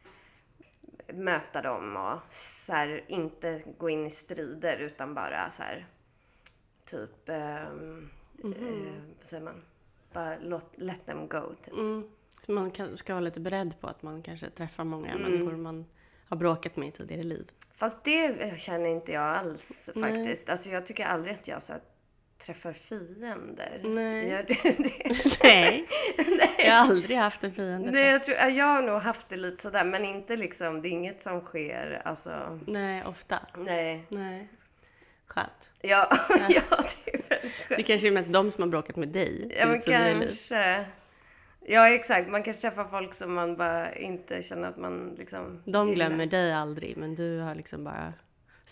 [1.15, 5.87] möta dem och så här, inte gå in i strider utan bara så här
[6.85, 8.11] typ, ehm,
[8.45, 9.63] eh, vad säger man?
[10.13, 11.55] Bara låt, let them go.
[11.65, 11.75] Typ.
[11.75, 12.11] Mm.
[12.47, 15.87] Så man kan, ska vara lite beredd på att man kanske träffar många människor man
[16.29, 17.51] har bråkat med i tidigare liv.
[17.77, 20.15] Fast det känner inte jag alls Nej.
[20.15, 20.49] faktiskt.
[20.49, 21.83] Alltså jag tycker aldrig att jag så här,
[22.47, 23.81] träffar fiender.
[23.85, 24.29] Nej.
[24.29, 25.19] Gör du det?
[25.43, 25.87] Nej,
[26.59, 27.91] jag har aldrig haft en fiende.
[27.91, 30.91] Nej, jag, tror, jag har nog haft det lite sådär, men inte liksom, det är
[30.91, 32.61] inget som sker, alltså.
[32.67, 33.39] Nej, ofta.
[33.57, 34.05] Nej.
[34.09, 34.49] Nej.
[35.27, 35.73] Skönt.
[35.83, 36.09] Ja,
[36.49, 36.63] ja
[37.05, 37.29] det är väldigt
[37.69, 37.87] Det skönt.
[37.87, 39.55] kanske är mest de som har bråkat med dig.
[39.59, 40.85] Ja, men kanske.
[41.69, 42.29] Ja, exakt.
[42.29, 46.07] Man kan träffa folk som man bara inte känner att man liksom De gillar.
[46.07, 48.13] glömmer dig aldrig, men du har liksom bara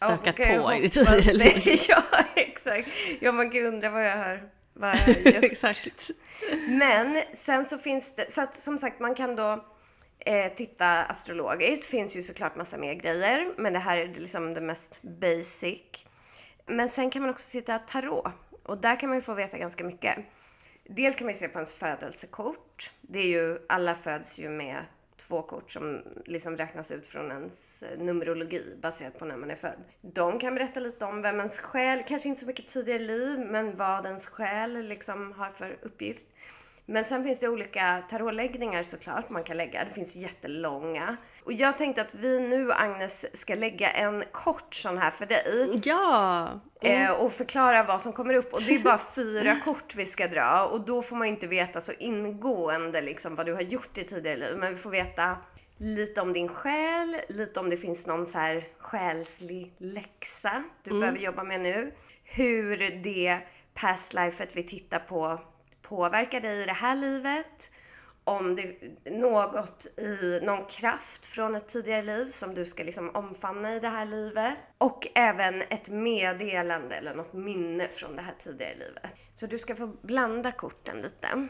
[0.00, 1.78] Ja, stökat ju på i ditt liv.
[1.88, 2.02] Ja,
[2.36, 2.88] exakt.
[3.20, 5.44] Ja, man kan ju undra vad jag har, vad jag.
[5.44, 6.10] Exakt.
[6.68, 9.64] Men sen så finns det, så att som sagt man kan då
[10.18, 11.86] eh, titta astrologiskt.
[11.86, 15.80] finns ju såklart massa mer grejer, men det här är liksom det mest basic.
[16.66, 18.26] Men sen kan man också titta tarot
[18.62, 20.18] och där kan man ju få veta ganska mycket.
[20.84, 22.90] Dels kan man ju se på ens födelsekort.
[23.00, 24.84] Det är ju, alla föds ju med
[25.16, 29.84] två kort som liksom räknas ut från ens numerologi baserat på när man är född.
[30.00, 33.76] De kan berätta lite om vem ens själ, kanske inte så mycket tidigare liv, men
[33.76, 36.24] vad ens själ liksom har för uppgift.
[36.86, 39.84] Men sen finns det olika tarotläggningar såklart man kan lägga.
[39.84, 41.16] Det finns jättelånga.
[41.44, 45.80] Och jag tänkte att vi nu, Agnes, ska lägga en kort sån här för dig.
[45.84, 46.48] Ja!
[46.80, 48.52] Eh, och förklara vad som kommer upp.
[48.52, 50.66] Och det är bara fyra kort vi ska dra.
[50.66, 54.36] Och då får man inte veta så ingående liksom vad du har gjort i tidigare
[54.36, 54.56] liv.
[54.56, 55.36] Men vi får veta
[55.76, 61.18] lite om din själ, lite om det finns någon så här själslig läxa du behöver
[61.18, 61.92] jobba med nu.
[62.24, 63.40] Hur det
[63.74, 65.40] past lifet vi tittar på
[65.82, 67.70] påverkar dig i det här livet.
[68.24, 73.10] Om det är något i någon kraft från ett tidigare liv som du ska liksom
[73.14, 74.54] omfamna i det här livet.
[74.78, 79.10] Och även ett meddelande eller något minne från det här tidigare livet.
[79.34, 81.48] Så du ska få blanda korten lite.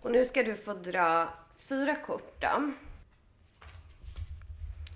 [0.00, 2.72] Och nu ska du få dra fyra kort då.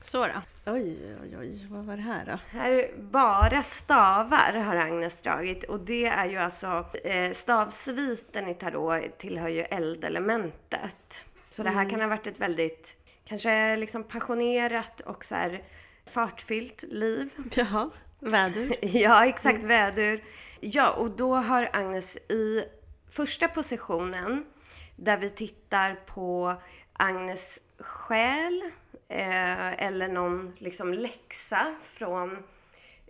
[0.09, 0.73] Så då.
[0.73, 1.67] Oj, oj, oj.
[1.71, 2.59] Vad var det här då?
[2.59, 9.19] Här bara stavar har Agnes dragit och det är ju alltså eh, stavsviten i tarot
[9.19, 11.25] tillhör ju eldelementet.
[11.51, 15.63] Så det här kan ha varit ett väldigt kanske liksom passionerat och så här
[16.07, 17.31] fartfyllt liv.
[17.55, 18.77] Jaha, vädur.
[18.97, 20.25] Ja, exakt vädur.
[20.61, 22.65] Ja, och då har Agnes i
[23.11, 24.45] första positionen
[24.97, 26.55] där vi tittar på
[26.93, 28.63] Agnes själ
[29.09, 32.43] eh, eller någon liksom läxa från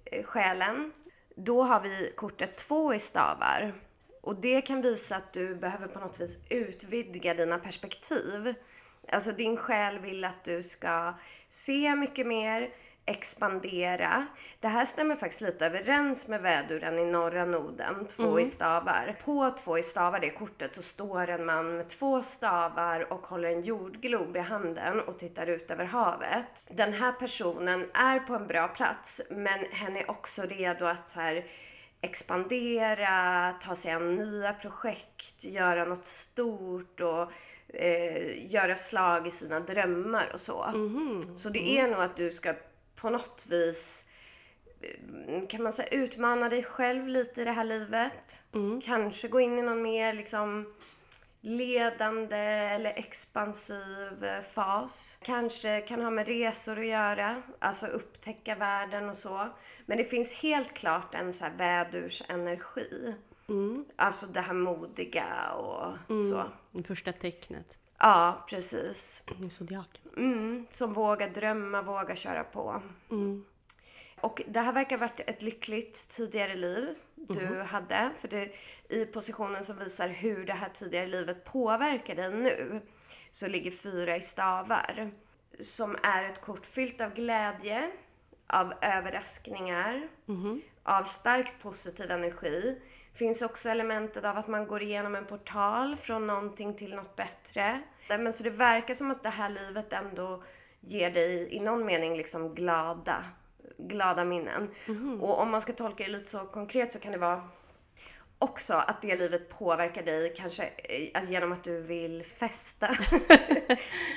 [0.04, 0.92] eh, själen.
[1.34, 3.72] Då har vi kortet två i stavar.
[4.20, 8.54] Och det kan visa att du behöver på något vis utvidga dina perspektiv.
[9.08, 11.14] Alltså din själ vill att du ska
[11.50, 12.70] se mycket mer,
[13.08, 14.26] expandera.
[14.60, 19.16] Det här stämmer faktiskt lite överens med väduren i norra noden, två i stavar.
[19.24, 23.48] På två i stavar, det kortet, så står en man med två stavar och håller
[23.48, 26.64] en jordglob i handen och tittar ut över havet.
[26.68, 31.20] Den här personen är på en bra plats, men hen är också redo att så
[31.20, 31.44] här,
[32.00, 37.32] expandera, ta sig an nya projekt, göra något stort och
[37.74, 40.66] eh, göra slag i sina drömmar och så.
[41.36, 42.54] Så det är nog att du ska
[43.00, 44.04] på något vis
[44.80, 48.42] eh, kan man säga utmana dig själv lite i det här livet.
[48.84, 50.74] Kanske gå in i någon mer liksom
[51.40, 55.18] ledande eller expansiv eh, fas.
[55.22, 59.48] Kanske kan ha med resor att göra, alltså upptäcka världen och så.
[59.86, 63.14] Men det finns helt klart en så här vädursenergi.
[63.96, 65.96] Alltså det här modiga och
[66.30, 66.44] så.
[66.72, 67.78] Det första tecknet.
[67.98, 69.22] Ja, precis.
[69.50, 70.02] Zodiaken.
[70.16, 72.82] Mm, som vågar drömma, vågar köra på.
[74.20, 78.10] Och det här verkar ha varit ett lyckligt tidigare liv du hade.
[78.20, 78.52] För det,
[78.88, 82.80] i positionen som visar hur det här tidigare livet påverkar dig nu
[83.32, 85.10] så ligger fyra i stavar.
[85.60, 87.90] Som är ett kort fyllt av glädje,
[88.46, 90.08] av överraskningar,
[90.82, 92.80] av starkt positiv energi.
[93.18, 97.82] Finns också elementet av att man går igenom en portal från någonting till något bättre.
[98.08, 100.42] Men så det verkar som att det här livet ändå
[100.80, 103.24] ger dig i någon mening liksom glada,
[103.78, 104.70] glada minnen.
[105.20, 107.42] Och om man ska tolka det lite så konkret så kan det vara
[108.38, 112.86] också att det livet påverkar dig kanske eh, genom att du vill festa.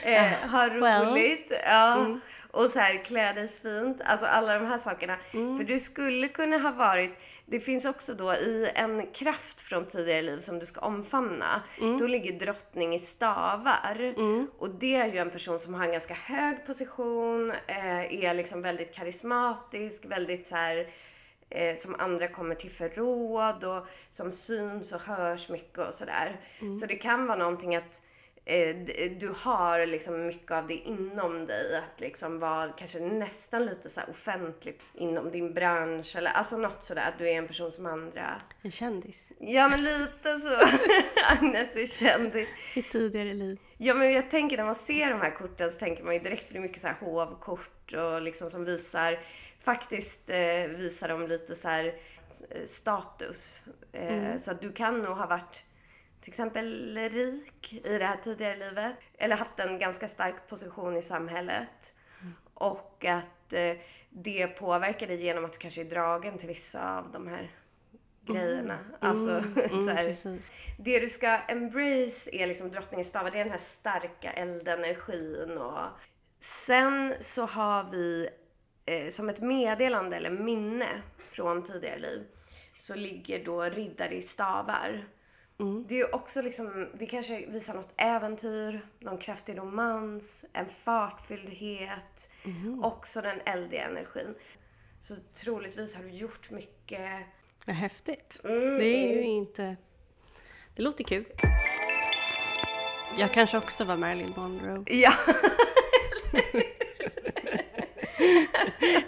[0.03, 1.05] eh, ha well.
[1.05, 1.51] roligt.
[1.65, 2.19] Ja.
[2.51, 4.01] Och så här klä dig fint.
[4.05, 5.17] Alltså alla de här sakerna.
[5.31, 7.11] För du skulle kunna ha varit
[7.51, 11.61] det finns också då i en kraft från tidigare liv som du ska omfamna.
[11.99, 14.13] Då ligger drottning i stavar.
[14.57, 18.61] Och det är ju en person som har en ganska hög position, eh, är liksom
[18.61, 20.87] väldigt karismatisk, väldigt så här
[21.49, 26.39] eh, som andra kommer till för råd och som syns och hörs mycket och sådär.
[26.79, 28.01] Så det kan vara någonting att
[29.19, 31.77] du har liksom mycket av det inom dig.
[31.77, 36.15] Att liksom vara kanske nästan lite så offentlig inom din bransch.
[36.15, 37.07] Eller alltså något sådär.
[37.07, 38.41] Att du är en person som andra.
[38.61, 39.29] En kändis.
[39.39, 40.55] Ja men lite så.
[41.27, 42.47] Agnes är kändis.
[42.75, 43.59] I tidigare liv.
[43.77, 46.45] Ja men jag tänker när man ser de här korten så tänker man ju direkt
[46.47, 49.19] för det är mycket så här hovkort och liksom som visar
[49.63, 51.85] faktiskt eh, visar de lite så här
[52.49, 53.61] eh, status.
[53.91, 55.63] Eh, Så att du kan nog ha varit
[56.21, 58.95] till exempel rik i det här tidigare livet.
[59.17, 61.93] Eller haft en ganska stark position i samhället.
[62.53, 63.73] Och att eh,
[64.09, 67.51] det påverkar dig genom att du kanske är dragen till vissa av de här
[68.25, 68.79] grejerna.
[68.99, 70.41] Alltså, så här, precis.
[70.77, 73.31] det du ska embrace är liksom drottningens stavar.
[73.31, 75.87] Det är den här starka eldenergin och
[76.39, 78.29] sen så har vi
[78.85, 82.23] eh, som ett meddelande eller minne från tidigare liv
[82.77, 85.03] så ligger då riddare i stavar.
[85.87, 92.29] Det är ju också liksom, det kanske visar något äventyr, någon kraftig romans, en fartfylldhet,
[92.81, 94.35] också den eldiga energin.
[95.01, 97.25] Så troligtvis har du gjort mycket
[97.65, 98.41] Vad häftigt.
[98.43, 99.75] Mm, Det är ju inte...
[100.75, 101.25] Det låter kul.
[103.17, 104.83] Jag kanske också var Marilyn Monroe.
[104.87, 105.13] Ja,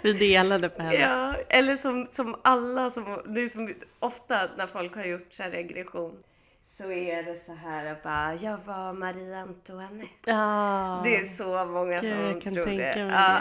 [0.02, 0.96] Vi delade på henne.
[0.96, 1.36] ja.
[1.50, 5.52] eller som, som alla som, det är som ofta när folk har gjort så här
[5.52, 6.24] regression
[6.64, 10.08] så är det så här att bara, jag var Marie Antoinette.
[10.32, 11.02] Ja.
[11.04, 13.06] Det är så många som jag kan tror tänka det.
[13.06, 13.40] mig Ja.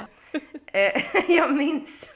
[0.73, 1.03] Eh,
[1.37, 2.11] jag minns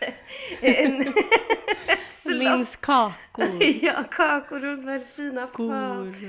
[0.61, 1.01] en,
[1.87, 2.39] ett slott.
[2.39, 6.25] Minns kakor, Ja, kakor runt väldigt fina skor,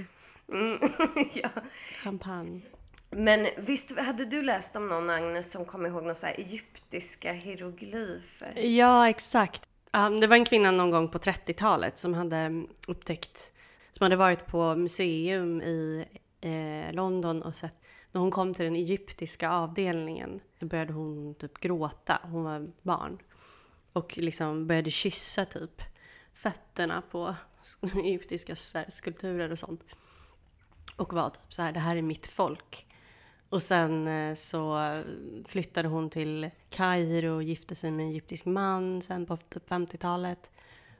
[0.52, 0.80] Mm,
[1.34, 1.50] ja.
[2.04, 2.62] champagne.
[3.10, 8.54] Men visst hade du läst om någon Agnes som kom ihåg några så egyptiska hieroglyfer?
[8.60, 9.62] Ja, exakt.
[9.92, 13.52] Ja, det var en kvinna någon gång på 30-talet som hade upptäckt,
[13.98, 16.06] som hade varit på museum i
[16.42, 17.78] eh, London och sett,
[18.12, 23.18] när hon kom till den egyptiska avdelningen så började hon typ gråta, hon var barn.
[23.94, 25.82] Och liksom började kyssa typ
[26.34, 27.36] fötterna på
[28.04, 28.56] egyptiska
[28.90, 29.84] skulpturer och sånt.
[30.96, 32.88] Och var typ så här, det här är mitt folk.
[33.50, 34.80] Och sen eh, så
[35.46, 40.50] flyttade hon till Kairo och gifte sig med en egyptisk man sen på typ 50-talet.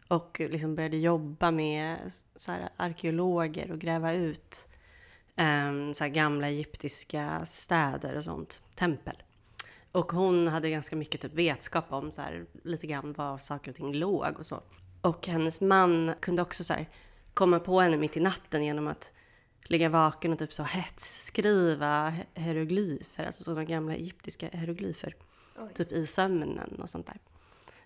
[0.08, 4.68] Och liksom började jobba med så här arkeologer och gräva ut
[5.36, 9.24] em, så här gamla egyptiska städer och sånt, tempel.
[9.92, 13.78] Och hon hade ganska mycket typ vetskap om så här, lite grann var saker och
[13.78, 14.64] ting låg och så.
[15.02, 16.90] Och hennes man kunde också så här,
[17.34, 19.12] komma på henne mitt i natten genom att
[19.64, 25.16] ligga vaken och typ så hetsskriva he- hieroglyfer, alltså sådana gamla egyptiska hieroglyfer.
[25.60, 25.74] Oj.
[25.74, 27.18] Typ i sömnen och sånt där.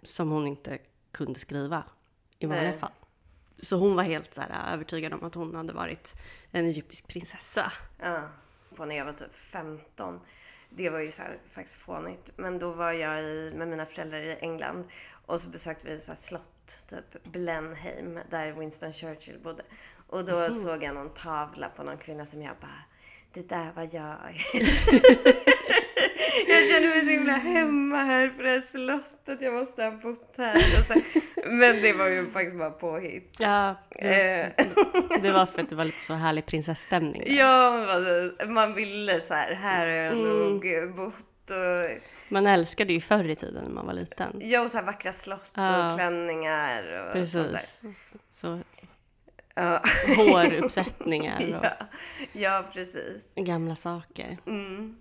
[0.03, 0.79] Som hon inte
[1.11, 1.83] kunde skriva
[2.43, 2.79] i vanliga Nej.
[2.79, 2.91] fall.
[3.61, 6.15] Så hon var helt så här, övertygad om att hon hade varit
[6.51, 7.71] en egyptisk prinsessa.
[7.99, 8.21] Ja.
[8.75, 10.19] På när jag var typ 15.
[10.69, 12.29] Det var ju så här, faktiskt fånigt.
[12.35, 14.83] Men då var jag i, med mina föräldrar i England.
[15.25, 19.63] Och så besökte vi ett så slott, typ Blenheim, där Winston Churchill bodde.
[20.07, 22.83] Och då såg jag någon tavla på någon kvinna som jag bara,
[23.33, 24.17] det där var jag.
[26.73, 29.41] kände mig så himla hemma här för det här slottet.
[29.41, 30.61] Jag måste ha bott här.
[31.57, 33.35] Men det var ju faktiskt bara påhitt.
[33.39, 34.65] Ja, det, Eh,
[35.21, 37.23] det var för att det var lite så härlig prinsesstämning.
[37.25, 37.31] där.
[37.37, 40.23] Ja, alltså, man ville så här, här har jag Mm.
[40.39, 44.41] nog bott och, Man älskade ju förr i tiden när man var liten.
[44.43, 45.91] ja, och så här vackra slott Ja.
[45.93, 46.83] och klänningar
[47.15, 47.51] och sånt där.
[47.53, 47.79] Precis.
[48.31, 48.59] Så
[49.55, 49.81] Ja.
[50.17, 51.73] håruppsättningar och ja.
[52.31, 53.33] ja, precis.
[53.35, 54.37] gamla saker.
[54.47, 54.95] Mm.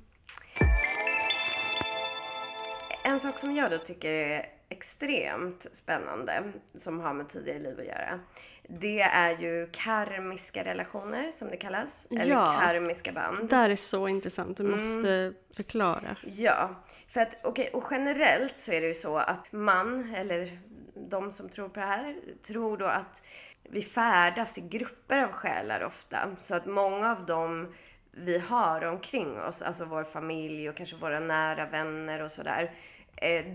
[3.10, 6.42] En sak som jag då tycker är extremt spännande,
[6.74, 8.20] som har med tidigare liv att göra,
[8.68, 12.06] det är ju karmiska relationer, som det kallas.
[12.10, 12.56] Eller Ja.
[12.60, 13.38] karmiska band.
[13.38, 16.16] Det där är så intressant, du måste förklara.
[16.22, 16.70] Ja,
[17.08, 20.58] för att okej, och generellt så är det ju så att man, eller
[20.94, 23.22] de som tror på det här, tror då att
[23.62, 26.18] vi färdas i grupper av själar ofta.
[26.40, 27.74] Så att många av dem
[28.12, 32.70] vi har omkring oss, alltså vår familj och kanske våra nära vänner och sådär,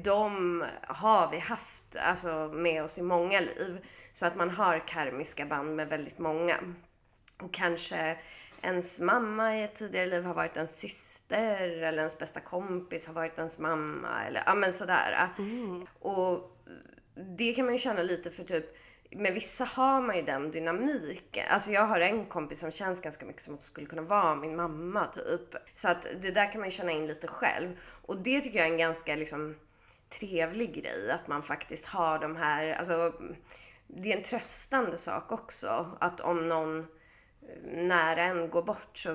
[0.04, 3.86] de har vi haft alltså, med oss i många liv.
[4.14, 6.60] Så att man har karmiska band med väldigt många.
[7.42, 8.18] Och kanske
[8.62, 13.14] ens mamma i ett tidigare liv har varit ens syster eller ens bästa kompis har
[13.14, 15.30] varit ens mamma eller ja men sådär.
[16.00, 16.58] Och
[17.38, 18.66] det kan man ju känna lite för typ
[19.16, 21.46] med vissa har man ju den dynamiken.
[21.50, 24.56] Alltså jag har en kompis som känns ganska mycket som att skulle kunna vara min
[24.56, 25.56] mamma typ.
[25.74, 27.80] Så att det där kan man ju känna in lite själv.
[28.02, 29.56] Och det tycker jag är en ganska liksom
[30.20, 33.14] trevlig grej att man faktiskt har de här, alltså
[33.88, 36.88] det är en tröstande sak också att om någon
[37.64, 39.10] nära en går bort så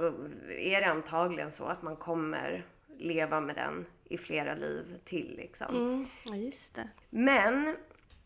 [0.48, 2.64] är det antagligen så att man kommer
[2.98, 5.36] leva med den i flera liv till.
[5.36, 5.76] Liksom.
[5.76, 6.07] Mm.
[6.24, 6.88] Ja, just det.
[7.11, 7.76] Men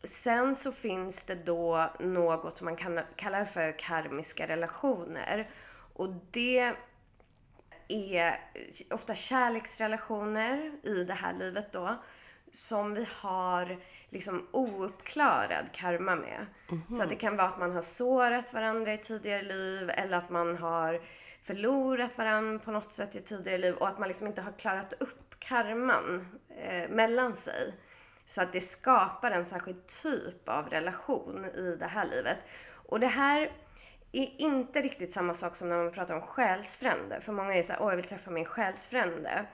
[0.06, 5.46] sen så finns det då något man kan kalla för karmiska relationer.
[5.94, 6.74] Och det
[7.88, 8.40] är
[8.90, 11.96] ofta kärleksrelationer i det här livet då
[12.52, 13.76] som vi har
[14.10, 16.46] liksom ouppklarad karma med.
[16.96, 20.30] Så att det kan vara att man har sårat varandra i tidigare liv eller att
[20.30, 21.00] man har
[21.42, 24.92] förlorat varandra på något sätt i tidigare liv och att man liksom inte har klarat
[24.92, 27.74] upp karman eh, mellan sig.
[28.26, 32.38] Så att det skapar en särskild typ av relation i det här livet.
[32.88, 33.50] Och det här
[34.12, 37.20] är inte riktigt samma sak som när man pratar om själsfrände.
[37.20, 39.46] För många är så här, åh jag vill träffa min själsfrände.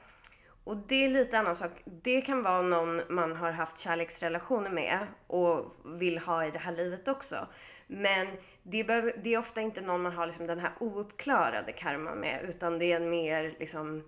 [0.65, 1.71] Och det är lite annan sak.
[1.85, 6.73] Det kan vara någon man har haft kärleksrelationer med och vill ha i det här
[6.73, 7.47] livet också.
[7.87, 8.27] Men
[8.63, 12.45] det, behöver, det är ofta inte någon man har liksom den här ouppklarade karma med
[12.49, 14.05] utan det är en mer liksom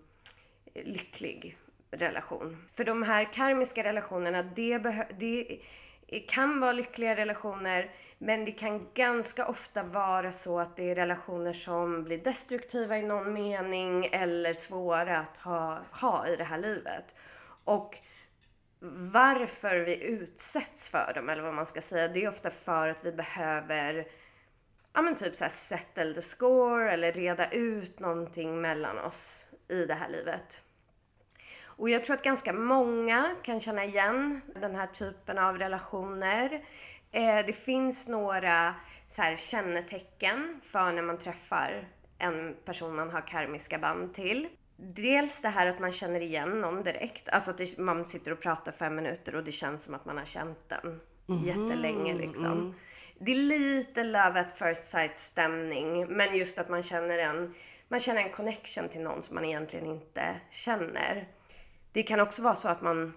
[0.75, 1.57] lycklig
[1.93, 2.57] relation.
[2.75, 4.79] För de här karmiska relationerna, det,
[5.19, 5.59] det
[6.29, 11.53] kan vara lyckliga relationer men det kan ganska ofta vara så att det är relationer
[11.53, 17.15] som blir destruktiva i någon mening eller svåra att ha, ha i det här livet.
[17.65, 17.99] Och
[19.13, 23.05] varför vi utsätts för dem, eller vad man ska säga, det är ofta för att
[23.05, 24.07] vi behöver
[24.93, 29.85] ja men typ så här settle the score eller reda ut någonting mellan oss i
[29.85, 30.63] det här livet.
[31.83, 36.65] Och jag tror att ganska många kan känna igen den här typen av relationer.
[37.13, 38.75] Eh, det finns några
[39.09, 44.49] så här kännetecken för när man träffar en person man har karmiska band till.
[44.77, 47.29] Dels det här att man känner igen någon direkt.
[47.29, 50.19] Alltså att det, man sitter och pratar fem minuter och det känns som att man
[50.19, 51.01] har känt den
[51.45, 52.75] jättelänge liksom.
[53.19, 56.07] Det är lite love at first sight stämning.
[56.07, 57.55] Men just att man känner en,
[57.89, 61.27] man känner en connection till någon som man egentligen inte känner.
[61.93, 63.13] Det kan också vara så att man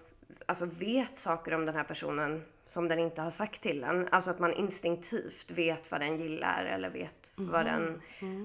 [0.46, 4.08] alltså, vet saker om den här personen som den inte har sagt till en.
[4.10, 8.02] Alltså att man instinktivt vet vad den gillar eller vet vad den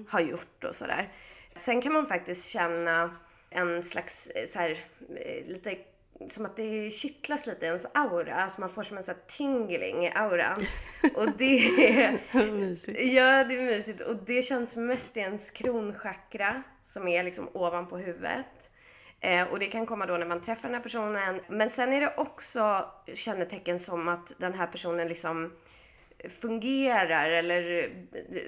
[0.08, 1.08] har gjort och sådär.
[1.56, 3.10] Sen kan man faktiskt känna
[3.50, 4.84] en slags eh, så här,
[5.16, 5.78] eh, lite
[6.30, 8.34] som att det kittlas lite i ens aura.
[8.34, 10.66] Alltså man får som en sån här tingling i auran.
[11.14, 11.58] Och det
[11.98, 12.18] är...
[12.50, 12.98] Mysigt.
[13.00, 14.00] Ja, det är mysigt.
[14.00, 16.62] Och det känns mest i ens kronchakra
[16.92, 18.70] som är liksom ovanpå huvudet.
[19.22, 21.40] Eh, och det kan komma då när man träffar den här personen.
[21.48, 25.52] Men sen är det också kännetecken som att den här personen liksom
[26.40, 27.90] fungerar eller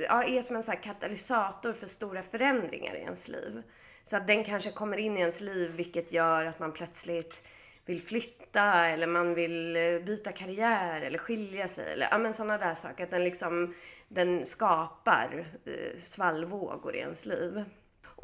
[0.08, 3.62] ja, är som en så här katalysator för stora förändringar i ens liv.
[4.04, 7.44] Så att den kanske kommer in i ens liv vilket gör att man plötsligt
[7.86, 12.58] vill flytta eller man vill eh, byta karriär eller skilja sig eller ja men sådana
[12.58, 13.04] där saker.
[13.04, 13.74] Att den liksom,
[14.08, 17.64] den skapar eh, svallvågor i ens liv.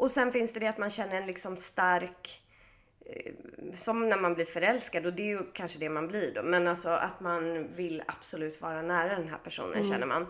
[0.01, 2.41] Och sen finns det det att man känner en liksom stark
[3.05, 3.33] eh,
[3.75, 6.43] som när man blir förälskad och det är ju kanske det man blir då.
[6.43, 10.25] Men alltså att man vill absolut vara nära den här personen känner man.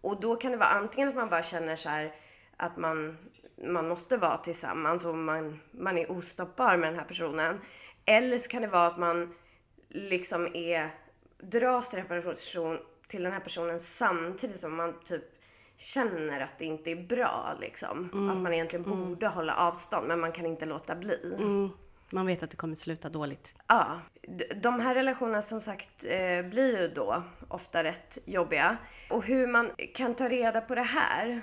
[0.00, 2.14] Och då kan det vara antingen att man bara känner så här
[2.56, 3.18] att man,
[3.64, 7.60] man måste vara tillsammans och man, man är ostoppbar med den här personen.
[8.04, 9.34] Eller så kan det vara att man
[9.88, 10.90] liksom är,
[11.38, 15.24] dras till den här, person, till den här personen samtidigt som man typ
[15.82, 18.04] känner att det inte är bra liksom.
[18.30, 21.34] Att man egentligen borde hålla avstånd men man kan inte låta bli.
[21.38, 21.70] Mm.
[22.12, 23.54] Man vet att det kommer sluta dåligt.
[23.66, 24.00] Ja,
[24.56, 28.76] de här relationerna som sagt eh, blir ju då ofta rätt jobbiga.
[29.10, 31.42] Och hur man kan ta reda på det här,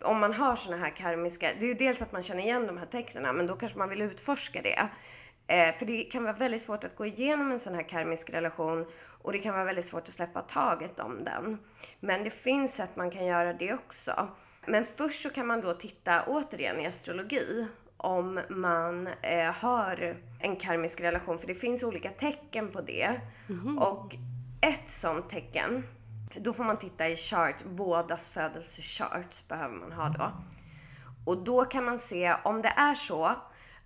[0.00, 2.78] om man har såna här karmiska, det är ju dels att man känner igen de
[2.78, 4.88] här tecknen, men då kanske man vill utforska det.
[5.46, 8.86] Eh, för det kan vara väldigt svårt att gå igenom en sån här karmisk relation
[9.22, 11.58] och det kan vara väldigt svårt att släppa taget om den.
[12.00, 14.28] Men det finns sätt man kan göra det också.
[14.66, 17.66] Men först så kan man då titta återigen i astrologi
[17.96, 23.20] om man eh, har en karmisk relation, för det finns olika tecken på det.
[23.80, 24.16] Och
[24.60, 25.84] ett sånt tecken,
[26.36, 30.32] då får man titta i chart, bådas födelsecharts behöver man ha då.
[31.24, 33.34] Och då kan man se om det är så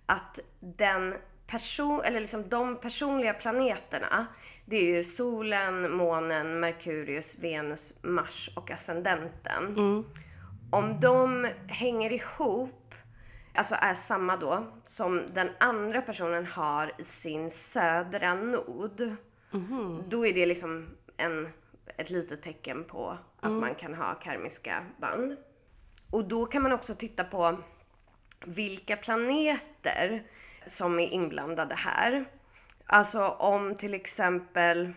[0.05, 1.15] att den
[1.53, 4.27] person, eller liksom de personliga planeterna,
[4.65, 9.75] det är ju solen, månen, Merkurius, Venus, Mars och ascendenten.
[10.71, 12.95] Om de hänger ihop,
[13.53, 19.15] alltså är samma då, som den andra personen har i sin södra nod.
[20.09, 21.49] Då är det liksom en,
[21.97, 25.37] ett litet tecken på att man kan ha karmiska band.
[26.09, 27.57] Och då kan man också titta på
[28.45, 30.23] vilka planeter
[30.65, 32.25] som är inblandade här.
[32.85, 34.93] Alltså om till exempel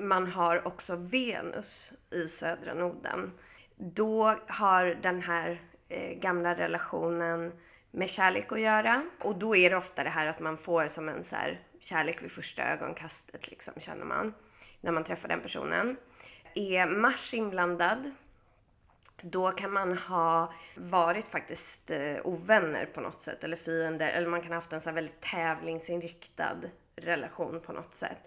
[0.00, 3.32] man har också Venus i södra noden.
[3.76, 7.52] då har den här eh, gamla relationen
[7.90, 9.04] med kärlek att göra.
[9.20, 12.22] Och då är det ofta det här att man får som en så här kärlek
[12.22, 14.34] vid första ögonkastet liksom, känner man.
[14.80, 15.96] När man träffar den personen.
[16.54, 18.10] Är Mars inblandad,
[19.22, 24.40] då kan man ha varit faktiskt eh, ovänner på något sätt eller fiender eller man
[24.40, 26.56] kan ha haft en så väldigt tävlingsinriktad
[26.96, 28.18] relation på något sätt.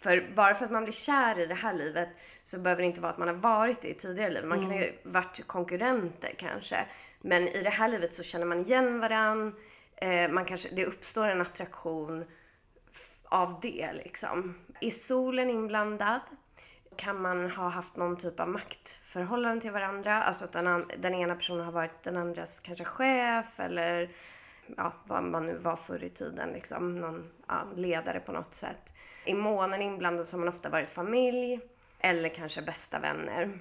[0.00, 2.08] För bara för att man blir kär i det här livet
[2.44, 4.44] så behöver det inte vara att man har varit det i tidigare liv.
[4.44, 6.86] Man kan ju varit konkurrenter kanske.
[7.20, 9.54] Men i det här livet så känner man igen varann.
[9.96, 12.24] Eh, man kanske, det uppstår en attraktion
[13.24, 14.54] av det liksom.
[14.80, 16.20] Är solen inblandad
[16.96, 18.48] kan man ha haft någon typ av
[19.08, 20.22] maktförhållande till varandra.
[20.22, 24.08] Alltså att den, den ena personen har varit den andras kanske chef eller
[24.76, 26.50] ja, vad man nu var förr i tiden.
[26.52, 28.92] Liksom, någon ja, ledare på något sätt.
[29.24, 31.60] I månen inblandad så har man ofta varit familj
[31.98, 33.58] eller kanske bästa vänner.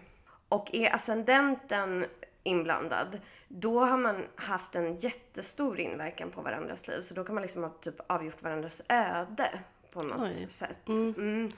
[0.49, 2.05] Och är ascendenten
[2.43, 7.01] inblandad, då har man haft en jättestor inverkan på varandras liv.
[7.01, 9.59] Så då kan man liksom ha typ avgjort varandras öde
[9.91, 10.47] på något Oj.
[10.49, 10.87] sätt.
[10.87, 11.51] Mm.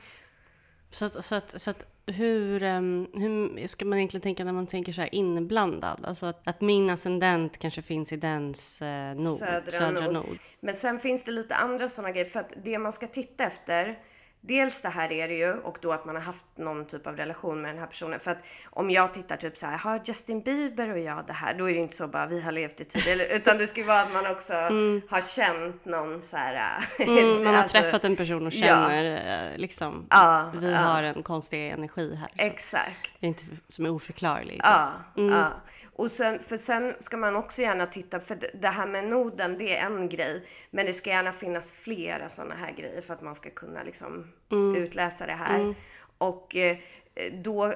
[0.90, 4.68] Så att, så att, så att hur, ehm, hur ska man egentligen tänka när man
[4.68, 6.00] tänker så här inblandad?
[6.04, 10.14] Alltså att, att min ascendent kanske finns i dens eh, nord, Södra södra, nord.
[10.14, 10.40] nord.
[10.60, 12.30] Men sen finns det lite andra sådana grejer.
[12.30, 14.00] För att det man ska titta efter,
[14.42, 17.18] dels det här är det ju och då att man har haft någon typ av
[17.18, 18.20] relation med den här personen.
[18.20, 21.54] För att om jag tittar typ så här, har Justin Bieber och jag det här?
[21.54, 23.22] Då är det inte så bara vi har levt i tid.
[23.32, 24.54] Utan det ska ju vara att man också
[25.10, 26.86] har känt någon så här...
[27.00, 28.66] Mm, man har alltså- träffat en person och ja.
[28.66, 30.78] känner eh, liksom, Ja, vi ja.
[30.78, 32.30] har en konstig energi här.
[32.46, 33.12] Exakt.
[33.20, 34.62] Det är inte som är oförklarlig.
[34.64, 35.52] Ja, ja.
[36.00, 39.78] Och sen, för sen ska man också gärna titta, för det- här med noden, det
[39.78, 40.48] är en grej.
[40.72, 44.32] Men det ska gärna finnas flera sådana här grejer för att man ska kunna liksom
[44.76, 45.76] utläsa det här.
[46.18, 46.78] Och eh,
[47.34, 47.74] då,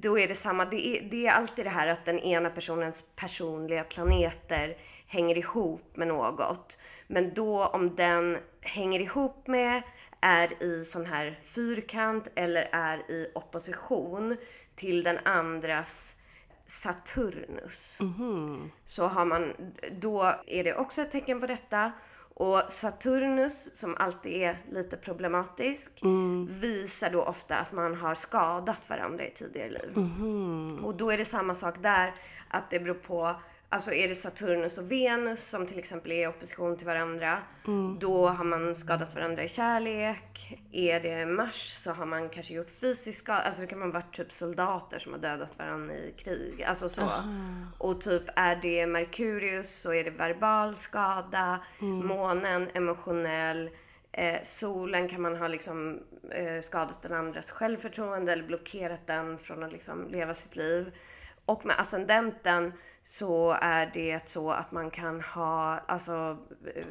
[0.00, 3.04] då är det samma, det är, det är alltid det här att den ena personens
[3.16, 6.78] personliga planeter hänger ihop med något.
[7.06, 9.82] Men då om den hänger ihop med,
[10.20, 14.36] är i sån här fyrkant eller är i opposition
[14.76, 16.14] till den andras
[16.70, 17.98] Saturnus.
[18.84, 19.52] Så har man,
[20.00, 21.92] då är det också ett tecken på detta.
[22.34, 25.90] Och Saturnus, som alltid är lite problematisk,
[26.48, 29.98] visar då ofta att man har skadat varandra i tidigare liv.
[30.84, 32.14] Och då är det samma sak där,
[32.48, 33.36] att det beror på
[33.70, 37.38] Alltså är det Saturnus och Venus som till exempel är i opposition till varandra,
[38.00, 40.58] då har man skadat varandra i kärlek.
[40.72, 44.16] Är det Mars så har man kanske gjort fysisk skada, alltså det kan man varit
[44.16, 46.62] typ soldater som har dödat varandra i krig.
[46.62, 47.10] Alltså så.
[47.78, 53.70] Och typ är det Merkurius så är det verbal skada, månen emotionell,
[54.12, 56.00] Eh, solen kan man ha liksom
[56.30, 60.92] eh, skadat den andras självförtroende eller blockerat den från att liksom leva sitt liv.
[61.44, 62.72] Och med ascendenten
[63.08, 66.38] så är det så att man kan ha, alltså,
[66.74, 66.86] eh,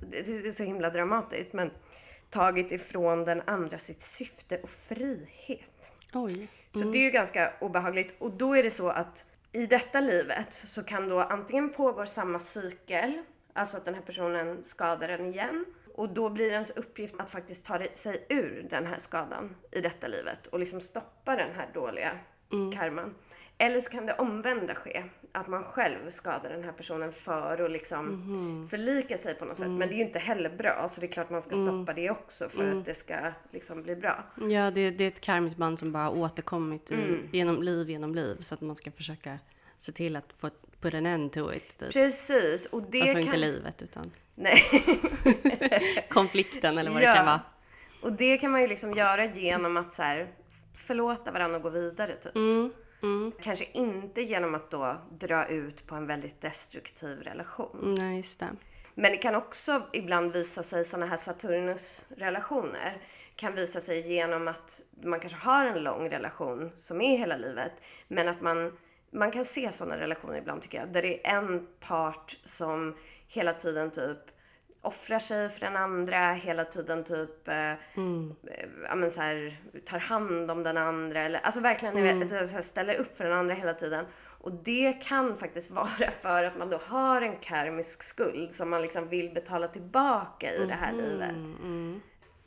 [0.00, 1.70] det är så himla dramatiskt, men
[2.30, 5.92] tagit ifrån den andra sitt syfte och frihet.
[6.12, 6.48] Oj.
[6.72, 8.14] Så det är ju ganska obehagligt.
[8.18, 12.38] Och då är det så att i detta livet så kan då antingen pågår samma
[12.38, 13.22] cykel,
[13.52, 15.64] alltså att den här personen skadar en igen.
[15.94, 20.08] Och då blir ens uppgift att faktiskt ta sig ur den här skadan i detta
[20.08, 22.18] livet och liksom stoppa den här dåliga
[22.50, 23.14] karman.
[23.62, 27.70] Eller så kan det omvända ske, att man själv skadar den här personen för att
[27.70, 29.66] liksom förlika sig på något sätt.
[29.68, 32.10] Men det är ju inte heller bra, så det är klart man ska stoppa det
[32.10, 33.14] också för att det ska
[33.52, 34.24] liksom bli bra.
[34.50, 37.28] Ja, det, det är ett karmiskt band som bara återkommit i, Mm.
[37.32, 38.36] genom liv genom liv.
[38.40, 39.38] Så att man ska försöka
[39.78, 40.50] se till att få
[40.80, 41.78] put an end to it.
[41.78, 41.92] Typ.
[41.92, 43.22] Precis, och det Alltså kan...
[43.22, 44.62] inte livet utan Nej.
[46.08, 47.10] konflikten eller vad Ja.
[47.10, 47.40] det kan vara.
[48.02, 50.28] Och det kan man ju liksom göra genom att så här,
[50.86, 52.32] förlåta varandra och gå vidare typ.
[53.02, 53.32] Mm.
[53.42, 57.78] Kanske inte genom att då dra ut på en väldigt destruktiv relation.
[57.82, 58.48] Mm, Nej, just det.
[58.94, 62.96] Men det kan också ibland visa sig, sådana här Saturnus-relationer,
[63.36, 67.72] kan visa sig genom att man kanske har en lång relation som är hela livet,
[68.08, 68.78] men att man,
[69.10, 72.96] man kan se sådana relationer ibland tycker jag, där det är en part som
[73.28, 74.18] hela tiden typ
[74.82, 77.76] offrar sig för den andra, hela tiden typ eh, eh,
[78.88, 79.56] ja, men så här,
[79.86, 81.20] tar hand om den andra.
[81.22, 84.06] Eller, alltså verkligen ni vet, så här, ställer upp för den andra hela tiden.
[84.22, 88.82] Och det kan faktiskt vara för att man då har en karmisk skuld som man
[88.82, 91.34] liksom vill betala tillbaka i det här livet.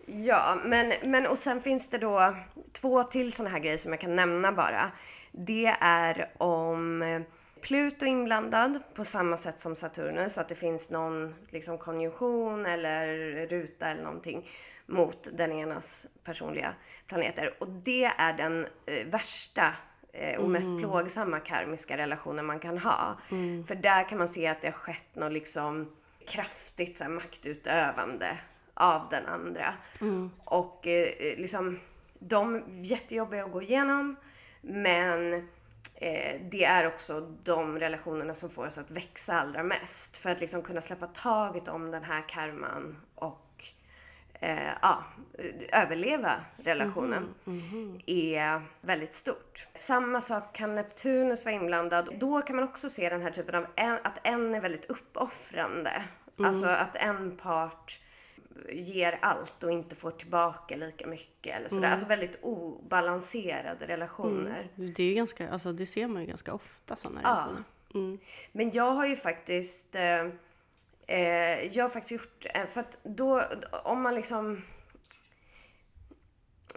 [0.05, 2.36] Ja, men, men och sen finns det då
[2.71, 4.91] två till sådana här grejer som jag kan nämna bara.
[5.31, 7.21] Det är om eh,
[7.64, 13.07] Pluto inblandad på samma sätt som Saturnus, att det finns någon liksom konjunktion eller
[13.47, 14.49] ruta eller någonting
[14.86, 16.74] mot den enas personliga
[17.07, 17.53] planeter.
[17.59, 19.74] Och det är den eh, värsta
[20.14, 23.18] eh, och mest plågsamma karmiska relationer man kan ha.
[23.68, 25.91] För där kan man se att det har skett något liksom
[26.28, 28.38] kraftigt så här, maktutövande
[28.74, 29.74] av den andra.
[30.43, 31.80] Och eh, liksom,
[32.20, 34.16] de är jättejobbiga att gå igenom.
[34.61, 35.47] Men
[36.04, 40.18] eh, det är också de relationerna som får oss att växa allra mest.
[40.18, 43.66] För att liksom kunna släppa taget om den här karman och
[44.34, 45.04] eh, ja,
[45.72, 47.34] överleva relationen
[48.06, 49.68] är väldigt stort.
[49.76, 52.10] Samma sak kan Neptunus vara inblandad.
[52.20, 56.04] Då kan man också se den här typen av en, att en är väldigt uppoffrande.
[56.38, 57.99] Alltså att en part
[58.72, 61.91] ger allt och inte får tillbaka lika mycket eller sådär.
[61.91, 64.68] Alltså väldigt obalanserade relationer.
[64.76, 67.30] Det är ganska, alltså det ser man ju ganska ofta sådana Ja.
[67.30, 67.64] relationer.
[67.93, 68.20] Mm.
[68.51, 70.28] Men jag har ju faktiskt eh,
[71.08, 73.43] eh, jag har faktiskt gjort, eh, för att då,
[73.84, 74.62] om man liksom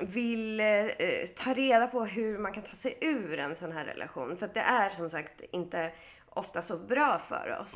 [0.00, 0.86] vill eh,
[1.36, 4.54] ta reda på hur man kan ta sig ur en sån här relation, för att
[4.54, 5.92] det är som sagt inte
[6.28, 7.74] ofta så bra för oss.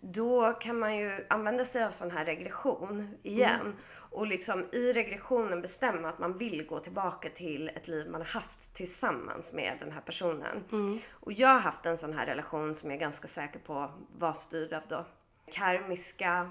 [0.00, 3.76] Då kan man ju använda sig av sån här regression igen.
[4.10, 8.28] Och liksom i regressionen bestämma att man vill gå tillbaka till ett liv man har
[8.28, 10.64] haft tillsammans med den här personen.
[11.10, 14.32] Och jag har haft en sån här relation som jag är ganska säker på var
[14.32, 15.04] styrd av då
[15.52, 16.50] karmiska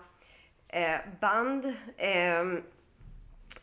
[0.67, 1.73] eh, band.
[1.97, 2.63] ehm,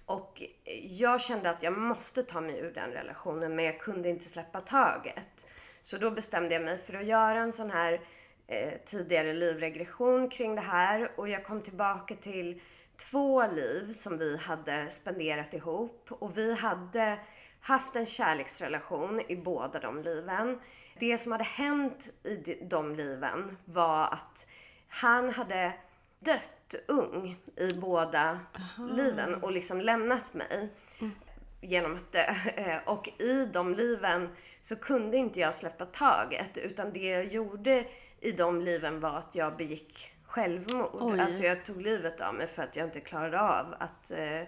[0.07, 0.43] och
[0.83, 4.61] jag kände att jag måste ta mig ur den relationen men jag kunde inte släppa
[4.61, 5.47] taget.
[5.83, 8.01] Så då bestämde jag mig för att göra en sån här
[8.47, 12.61] eh, tidigare livregression kring det här och jag kom tillbaka till
[13.11, 17.19] två liv som vi hade spenderat ihop och vi hade
[17.61, 20.61] haft en kärleksrelation i båda de liven.
[20.99, 24.47] Det som hade hänt i de- liven var att
[24.89, 25.73] han hade
[26.19, 28.41] dött ung i båda
[28.91, 30.69] liven och liksom lämnat mig
[31.61, 32.35] genom att dö.
[32.57, 34.29] Eh, Och i de liven
[34.61, 37.85] så kunde inte jag släppa taget utan det jag gjorde
[38.25, 40.91] i de liven var att jag begick självmord.
[40.93, 41.21] Oj.
[41.21, 44.41] Alltså jag tog livet av mig för att jag inte klarade av att eh,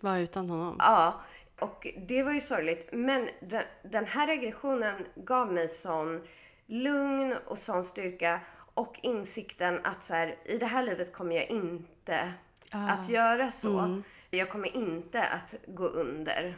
[0.00, 0.76] Var utan honom.
[0.78, 1.20] Ja,
[1.60, 2.88] och det var ju sorgligt.
[2.92, 6.22] Men den, den här regressionen gav mig sån
[6.66, 8.40] lugn och sån styrka
[8.74, 12.32] och insikten att så här, i det här livet kommer jag inte
[12.70, 14.02] att göra så.
[14.36, 16.54] Jag kommer inte att gå under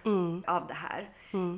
[0.46, 1.08] av det här.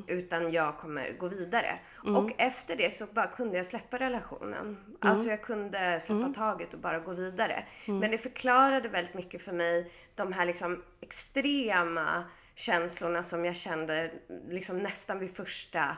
[0.07, 1.79] Utan jag kommer gå vidare.
[2.05, 4.97] Och efter det så bara kunde jag släppa relationen.
[5.01, 7.65] Alltså jag kunde släppa taget och bara gå vidare.
[7.87, 14.11] Men det förklarade väldigt mycket för mig de här liksom extrema känslorna som jag kände
[14.49, 15.97] liksom nästan vid första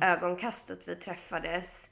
[0.00, 1.88] ögonkastet vi träffades.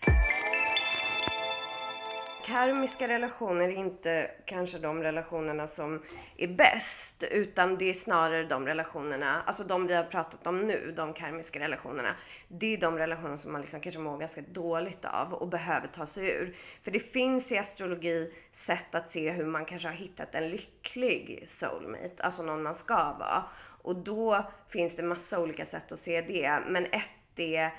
[2.44, 6.02] Karmiska relationer är inte kanske de relationerna som
[6.36, 10.92] är bäst, utan det är snarare de relationerna, alltså de vi har pratat om nu,
[10.96, 12.14] de karmiska relationerna.
[12.48, 16.06] Det är de relationer som man liksom kanske mår ganska dåligt av och behöver ta
[16.06, 16.56] sig ur.
[16.82, 21.44] För det finns i astrologi sätt att se hur man kanske har hittat en lycklig
[21.48, 23.44] soulmate, alltså någon man ska vara.
[23.82, 27.70] Och då finns det massa olika sätt att se det, men ett är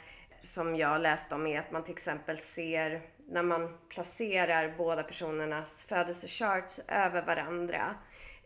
[0.43, 5.83] som jag läste om är att man till exempel ser när man placerar båda personernas
[5.87, 7.95] födelsecharts över varandra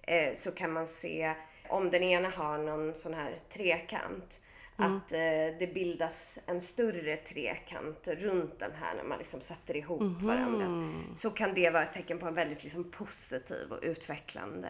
[0.02, 1.34] eh, så kan man se
[1.70, 4.40] om den ena har någon sån här trekant
[4.78, 5.20] att eh,
[5.60, 10.72] det bildas en större trekant runt den här när man liksom sätter ihop varandras.
[11.14, 14.70] Så kan det vara ett tecken på en väldigt liksom positiv och utvecklande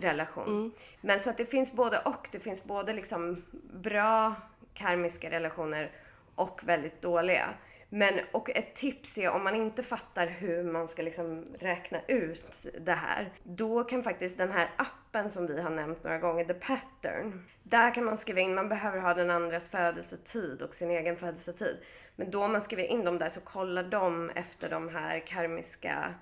[0.00, 0.72] relation.
[1.00, 2.28] Men så att det finns både och.
[2.32, 3.42] Det finns både liksom
[3.72, 4.34] bra
[4.74, 5.90] karmiska relationer
[6.34, 7.54] och väldigt dåliga.
[7.88, 12.66] Men, och ett tips är om man inte fattar hur man ska liksom räkna ut
[12.80, 13.32] det här.
[13.42, 17.46] Då kan faktiskt den här appen som vi har nämnt några gånger, The Pattern.
[17.62, 21.76] Där kan man skriva in, man behöver ha den andras födelsetid och sin egen födelsetid.
[22.16, 26.14] Men då man skriver in dem där så kollar de efter de här karmiska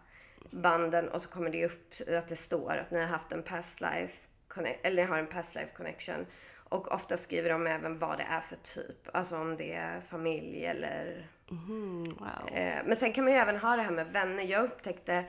[0.51, 3.81] banden och så kommer det upp att det står att ni har haft en past
[3.81, 4.15] life,
[4.83, 6.27] eller ni har en past life connection.
[6.71, 9.09] Och ofta skriver de även vad det är för typ.
[9.13, 11.27] Alltså om det är familj eller...
[11.51, 12.49] Mm, wow.
[12.53, 14.43] Eh, men sen kan man ju även ha det här med vänner.
[14.43, 15.25] Jag upptäckte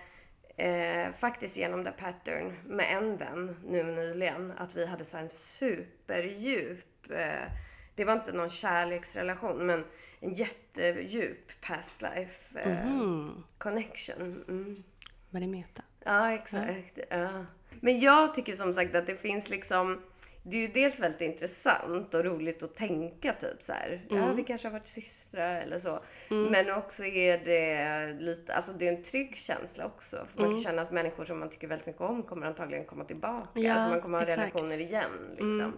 [0.58, 5.30] eh, faktiskt genom The Pattern med en vän nu nyligen att vi hade så en
[5.30, 7.12] superdjup...
[7.12, 7.52] Eh,
[7.96, 9.86] det var inte någon kärleksrelation men
[10.20, 13.44] en jättedjup past life Mm.
[13.58, 14.44] connection.
[14.48, 14.84] Mm.
[15.30, 15.82] Var det meta?
[16.04, 17.00] Ja, exakt.
[17.10, 17.46] Ja.
[17.80, 20.02] Men jag tycker som sagt att det finns liksom
[20.44, 24.02] det är ju dels väldigt intressant och roligt att tänka typ så här.
[24.10, 26.00] Ja, vi kanske har varit systrar eller så.
[26.30, 30.26] Men också är det lite, alltså det är en trygg känsla också.
[30.34, 33.04] För man kan känna att människor som man tycker väldigt mycket om kommer antagligen komma
[33.06, 33.60] tillbaka.
[33.60, 34.40] Ja, alltså man kommer ha exakt.
[34.42, 35.74] relationer igen liksom.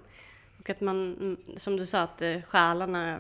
[0.60, 3.20] Och att man, mm, som du sa, att eh, själarna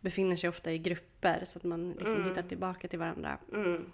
[0.00, 2.28] befinner sig ofta i grupper så att man liksom Mm.
[2.28, 3.38] hittar tillbaka till varandra.
[3.54, 3.92] Mm.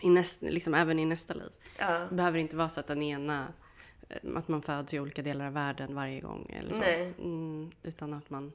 [0.00, 1.50] I näst, liksom även i nästa liv.
[1.78, 1.98] Ja.
[2.10, 3.46] Det behöver inte vara så att den ena,
[4.36, 6.78] att man föds i olika delar av världen varje gång eller så.
[6.80, 7.14] Nej.
[7.18, 8.52] Mm, utan att man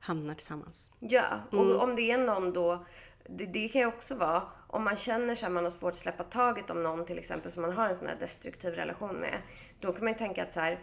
[0.00, 0.90] hamnar tillsammans.
[0.98, 1.80] Ja, och Mm.
[1.80, 2.84] om det är någon då,
[3.28, 5.98] det, det kan ju också vara om man känner sig att man har svårt att
[5.98, 9.38] släppa taget om någon till exempel som man har en sån här destruktiv relation med.
[9.80, 10.78] Då kan man ju tänka att så här,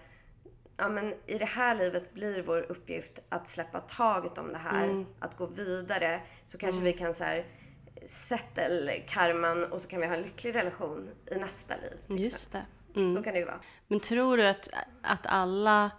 [0.78, 4.84] ja men i det här livet blir vår uppgift att släppa taget om det här,
[4.84, 5.06] Mm.
[5.20, 6.22] att gå vidare.
[6.48, 7.46] Så kanske vi kan så här
[8.06, 12.20] settle karman och så kan vi ha en lycklig relation i nästa liv.
[12.20, 12.66] Just det.
[12.98, 13.16] Mm.
[13.16, 13.60] Så kan det ju vara.
[13.88, 14.70] Men tror du att,
[15.02, 15.92] att alla,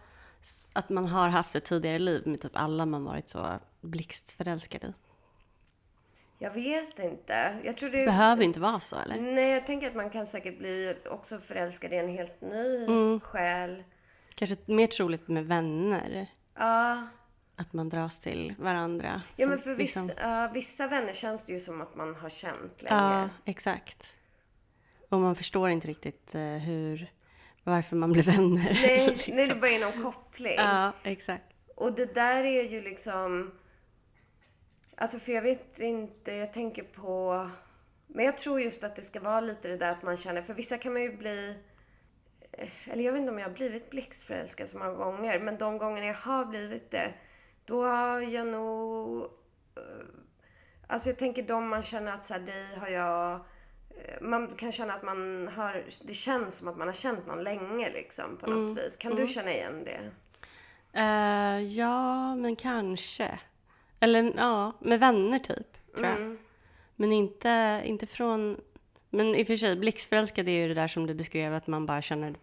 [0.72, 4.94] att man har haft ett tidigare liv med typ alla man varit så blixtförälskad i?
[6.38, 7.56] Jag vet inte.
[7.64, 9.20] Jag tror det behöver inte vara så eller?
[9.20, 13.20] Nej, jag tänker att man kan säkert bli också förälskad i en helt ny Mm.
[13.20, 13.84] själ.
[14.34, 16.26] Kanske mer troligt med vänner.
[16.54, 17.06] Ja.
[17.56, 19.22] Att man dras till varandra.
[19.36, 22.28] Ja, men för vissa, Liksom- ja, vissa vänner känns det ju som att man har
[22.28, 22.94] känt länge.
[22.96, 24.06] Ja, exakt.
[25.08, 27.12] Och man förstår inte riktigt eh, hur,
[27.64, 28.78] varför man blir vänner.
[28.82, 29.34] Nej, liksom.
[29.36, 30.54] nej, det bara är någon koppling.
[30.56, 31.44] Ja, exakt.
[31.76, 33.50] Och det där är ju liksom...
[34.96, 37.50] Alltså för jag vet inte, jag tänker på...
[38.06, 40.54] Men jag tror just att det ska vara lite det där att man känner, för
[40.54, 41.56] vissa kan man ju bli...
[42.52, 45.78] eh, Eller jag vet inte om jag har blivit blixtförälskad så många gånger, men de
[45.78, 47.12] gånger jag har blivit det,
[47.64, 49.22] då har jag nog...
[49.76, 50.06] eh,
[50.86, 53.44] Alltså jag tänker de man känner att så här, dig har jag...
[54.20, 55.84] Man kan känna att man har...
[56.02, 58.96] Det känns som att man har känt någon länge liksom på något vis.
[58.96, 60.10] Kan du känna igen det?
[60.92, 63.40] Eh, ja, men kanske.
[64.00, 66.16] Eller ja, med vänner typ, tror jag.
[66.16, 66.38] Mm.
[66.96, 68.60] Men inte, inte från...
[69.10, 71.86] Men i och för sig, blixtförälskad är ju det där som du beskrev, att man
[71.86, 72.34] bara känner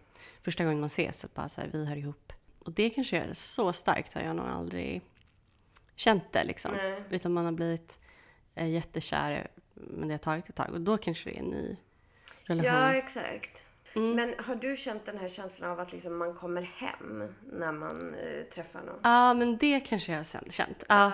[0.44, 2.32] första gången man ses att bara så här, vi hör ihop.
[2.58, 5.02] Och det kanske är så starkt har jag nog aldrig
[5.96, 6.72] känt det liksom.
[6.72, 7.02] Nej.
[7.10, 7.98] Utan man har blivit
[8.54, 10.70] eh, jättekär, men det har tagit ett tag.
[10.72, 11.76] Och då kanske det är en ny
[12.44, 12.72] relation.
[12.72, 13.64] Ja, exakt.
[13.96, 14.16] Mm.
[14.16, 18.14] Men har du känt den här känslan av att liksom man kommer hem när man
[18.14, 19.00] eh, träffar någon?
[19.02, 20.84] Ja, men det kanske jag har känt.
[20.88, 21.12] Ja.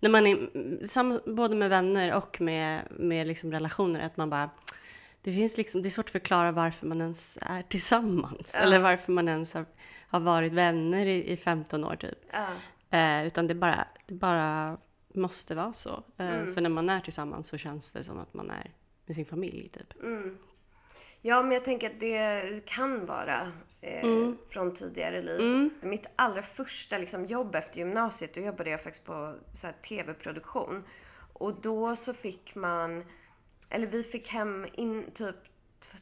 [0.00, 0.56] När man är,
[1.00, 4.50] mm, både med vänner och med, med liksom relationer, att man bara...
[5.22, 8.54] Det, finns liksom, det är svårt att förklara varför man ens är tillsammans.
[8.54, 9.66] Eller varför man ens har,
[10.08, 12.18] har varit vänner i, i 15 år typ.
[12.90, 14.76] Eh, utan det bara, det bara
[15.14, 16.04] måste vara så.
[16.16, 16.54] Eh, Mm.
[16.54, 18.70] För när man är tillsammans så känns det som att man är
[19.06, 20.02] med sin familj typ.
[20.02, 20.38] Mm.
[21.22, 25.40] Ja, men jag tänker att det kan vara eh, från tidigare liv.
[25.40, 25.70] Mm.
[25.82, 29.34] Mitt allra första liksom, jobb efter gymnasiet, då jobbade jag faktiskt på
[29.88, 30.84] tv-produktion.
[31.32, 33.04] Och då så fick man,
[33.68, 35.36] eller vi fick hem in typ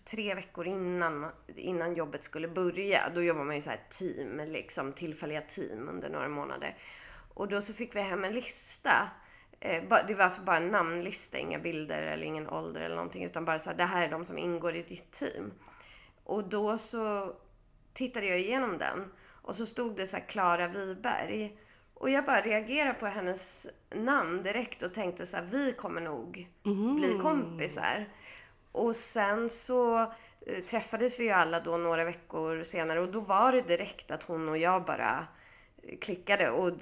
[0.04, 3.10] tre veckor innan, innan jobbet skulle börja.
[3.14, 6.76] Då jobbar man ju så här team, liksom tillfälliga team under några månader.
[7.38, 9.08] Och då så fick vi hem en lista.
[9.60, 13.24] Eh, det var alltså bara en namnlista, inga bilder eller ingen ålder eller någonting.
[13.24, 15.52] Utan bara så här, det här är de som ingår i ditt team.
[16.24, 17.34] Och då så
[17.92, 19.12] tittade jag igenom den
[19.42, 21.58] och så stod det så här Klara Wiberg.
[21.94, 26.48] Och jag bara reagerade på hennes namn direkt och tänkte så här, vi kommer nog
[26.96, 28.06] bli kompisar.
[28.72, 30.00] Och sen så
[30.46, 34.22] eh, träffades vi ju alla då några veckor senare och då var det direkt att
[34.22, 35.26] hon och jag bara
[36.00, 36.50] klickade.
[36.50, 36.72] Och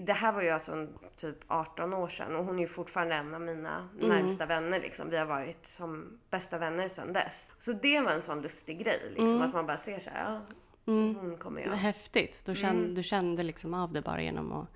[0.00, 0.86] det här var ju alltså
[1.16, 4.80] typ 18 år sedan och hon är ju fortfarande en av mina närmsta vänner.
[4.80, 5.10] Liksom.
[5.10, 7.52] Vi har varit som bästa vänner sedan dess.
[7.58, 9.00] Så det var en sån lustig grej.
[9.10, 10.40] Liksom, Att man bara ser så här, ja,
[10.84, 11.70] hon kommer jag.
[11.72, 12.46] häftigt.
[12.46, 14.66] Du kände, du kände liksom av det bara genom att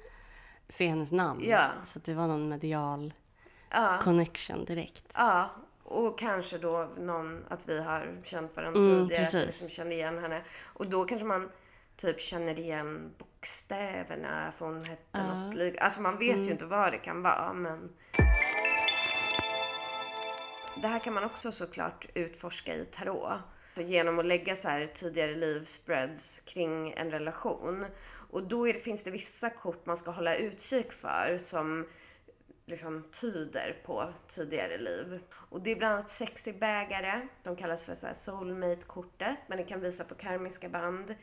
[0.68, 1.42] se hennes namn.
[1.44, 1.70] Ja.
[1.86, 3.14] Så att det var någon medial
[3.70, 3.98] Ja.
[4.02, 5.04] connection direkt.
[5.14, 5.50] Ja,
[5.82, 9.46] och kanske då någon, att vi har känt varandra Mm, tidigare, att jag precis.
[9.60, 10.42] liksom kände igen henne.
[10.62, 11.50] Och då kanske man
[11.96, 13.10] typ känner igen
[13.44, 15.74] bokstäverna, för hon hette något lik.
[15.80, 16.46] Alltså man vet Mm.
[16.46, 17.92] ju inte vad det kan vara, men...
[20.82, 23.32] Det här kan man också såklart utforska i tarot.
[23.74, 27.86] Så genom att lägga så här tidigare livspreads kring en relation.
[28.30, 31.86] Och då det, finns det vissa kort man ska hålla utkik för som
[32.66, 35.20] liksom tyder på tidigare liv.
[35.50, 39.80] Och det är bland annat sexy bägare som kallas för så soulmate-kortet, men det kan
[39.80, 41.14] visa på karmiska band.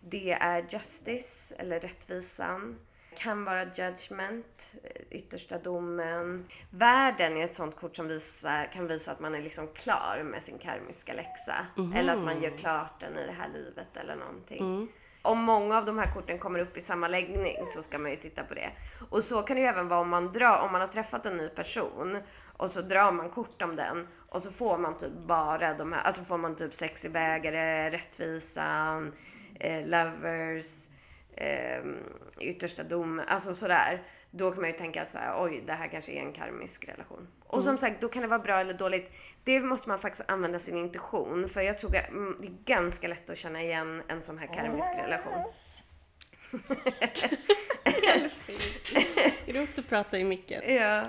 [0.00, 2.76] Det är justice, eller rättvisan.
[3.16, 6.46] Kan vara judgment, eh, yttersta domen.
[6.70, 10.42] Världen är ett sånt kort som visar, kan visa att man är liksom klar med
[10.42, 11.66] sin karmiska läxa.
[11.96, 14.88] Eller att man gör klart den i det här livet eller någonting.
[15.22, 18.16] Om många av de här korten kommer upp i samma läggning så ska man ju
[18.16, 18.70] titta på det.
[19.10, 21.36] Och så kan det ju även vara om man, drar, om man har träffat en
[21.36, 22.18] ny person
[22.56, 26.02] och så drar man kort om den och så får man typ bara de här,
[26.02, 29.12] alltså får man typ sexy bägare, rättvisan,
[29.60, 30.66] eh, lovers,
[31.36, 31.82] eh,
[32.40, 34.02] yttersta dom, alltså sådär.
[34.32, 37.28] då kan man ju tänka så här, oj, det här kanske är en karmisk relation.
[37.46, 37.64] Och Mm.
[37.64, 39.12] som sagt, då kan det vara bra eller dåligt.
[39.44, 41.48] Det måste man faktiskt använda sin intuition.
[41.48, 44.46] För jag tror att mm, det är ganska lätt att känna igen en sån här
[44.46, 45.44] karmisk relation.
[49.46, 50.74] Vill du också prata i micken?
[50.74, 51.06] Ja.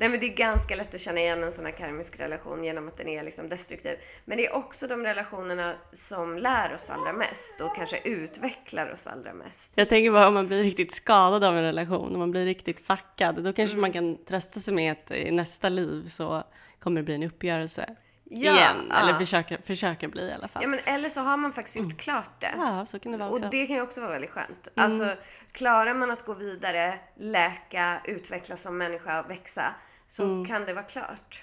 [0.00, 2.88] Nej men det är ganska lätt att känna igen en sån här karmisk relation genom
[2.88, 3.98] att den är liksom destruktiv.
[4.24, 9.06] Men det är också de relationerna som lär oss allra mest och kanske utvecklar oss
[9.06, 9.72] allra mest.
[9.74, 12.86] Jag tänker bara om man blir riktigt skadad av en relation, om man blir riktigt
[12.86, 13.80] fackad, då kanske Mm.
[13.80, 16.44] man kan trösta sig med att i nästa liv så
[16.80, 17.96] kommer det bli en uppgörelse
[18.30, 18.86] Ja, igen.
[18.90, 18.96] ja.
[18.96, 20.62] Eller försöka, försöka bli i alla fall.
[20.62, 22.52] Ja men eller så har man faktiskt gjort klart det.
[22.56, 23.44] Ja, så kan det vara också.
[23.44, 24.68] Och det kan ju också vara väldigt skönt.
[24.74, 25.16] Alltså,
[25.52, 29.74] klarar man att gå vidare, läka, utvecklas som människa, växa,
[30.08, 31.42] så kan det vara klart.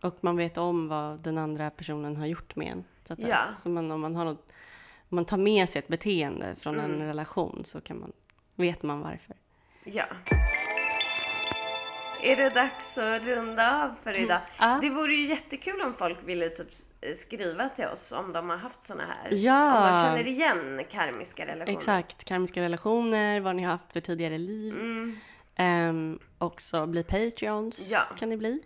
[0.00, 2.84] Och man vet om vad den andra personen har gjort med en.
[3.06, 3.18] Så att.
[3.18, 3.44] Ja.
[3.62, 4.52] Så man, om, man har något,
[5.08, 6.92] om man tar med sig ett beteende från Mm.
[7.00, 8.12] en relation så kan man,
[8.54, 9.36] vet man varför.
[9.84, 10.04] Ja.
[12.22, 14.40] Är det dags att runda av för idag?
[14.58, 14.78] Ja.
[14.82, 16.68] Det vore ju jättekul om folk ville typ
[17.16, 19.34] skriva till oss om de har haft såna här.
[19.34, 19.76] Ja.
[19.78, 21.78] Om de känner igen karmiska relationer.
[21.78, 24.74] Exakt, karmiska relationer, vad ni har haft för tidigare liv.
[25.56, 27.78] Ehm, också bli Patreons.
[27.90, 28.02] Ja.
[28.18, 28.62] kan ni bli.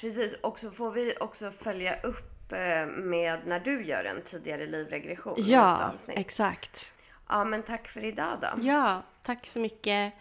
[0.00, 4.66] Precis, och så får vi också följa upp eh, med när du gör en tidigare
[4.66, 5.34] livregression.
[5.38, 6.92] Ja, exakt.
[7.28, 8.66] Ja, men tack för idag då.
[8.66, 10.14] Ja, tack så mycket.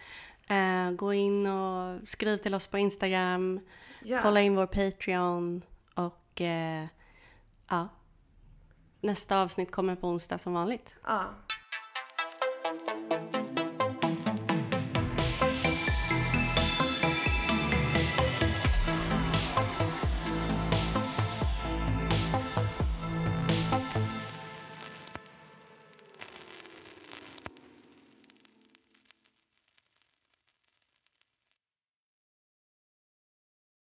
[0.47, 3.59] Eh, gå in och skriv till oss på Instagram.
[4.03, 4.20] Ja.
[4.22, 5.61] Kolla in vår Patreon.
[5.93, 6.86] Och eh,
[7.70, 7.88] ja,
[9.01, 10.89] nästa avsnitt kommer på onsdag som vanligt.
[11.03, 11.26] Ja,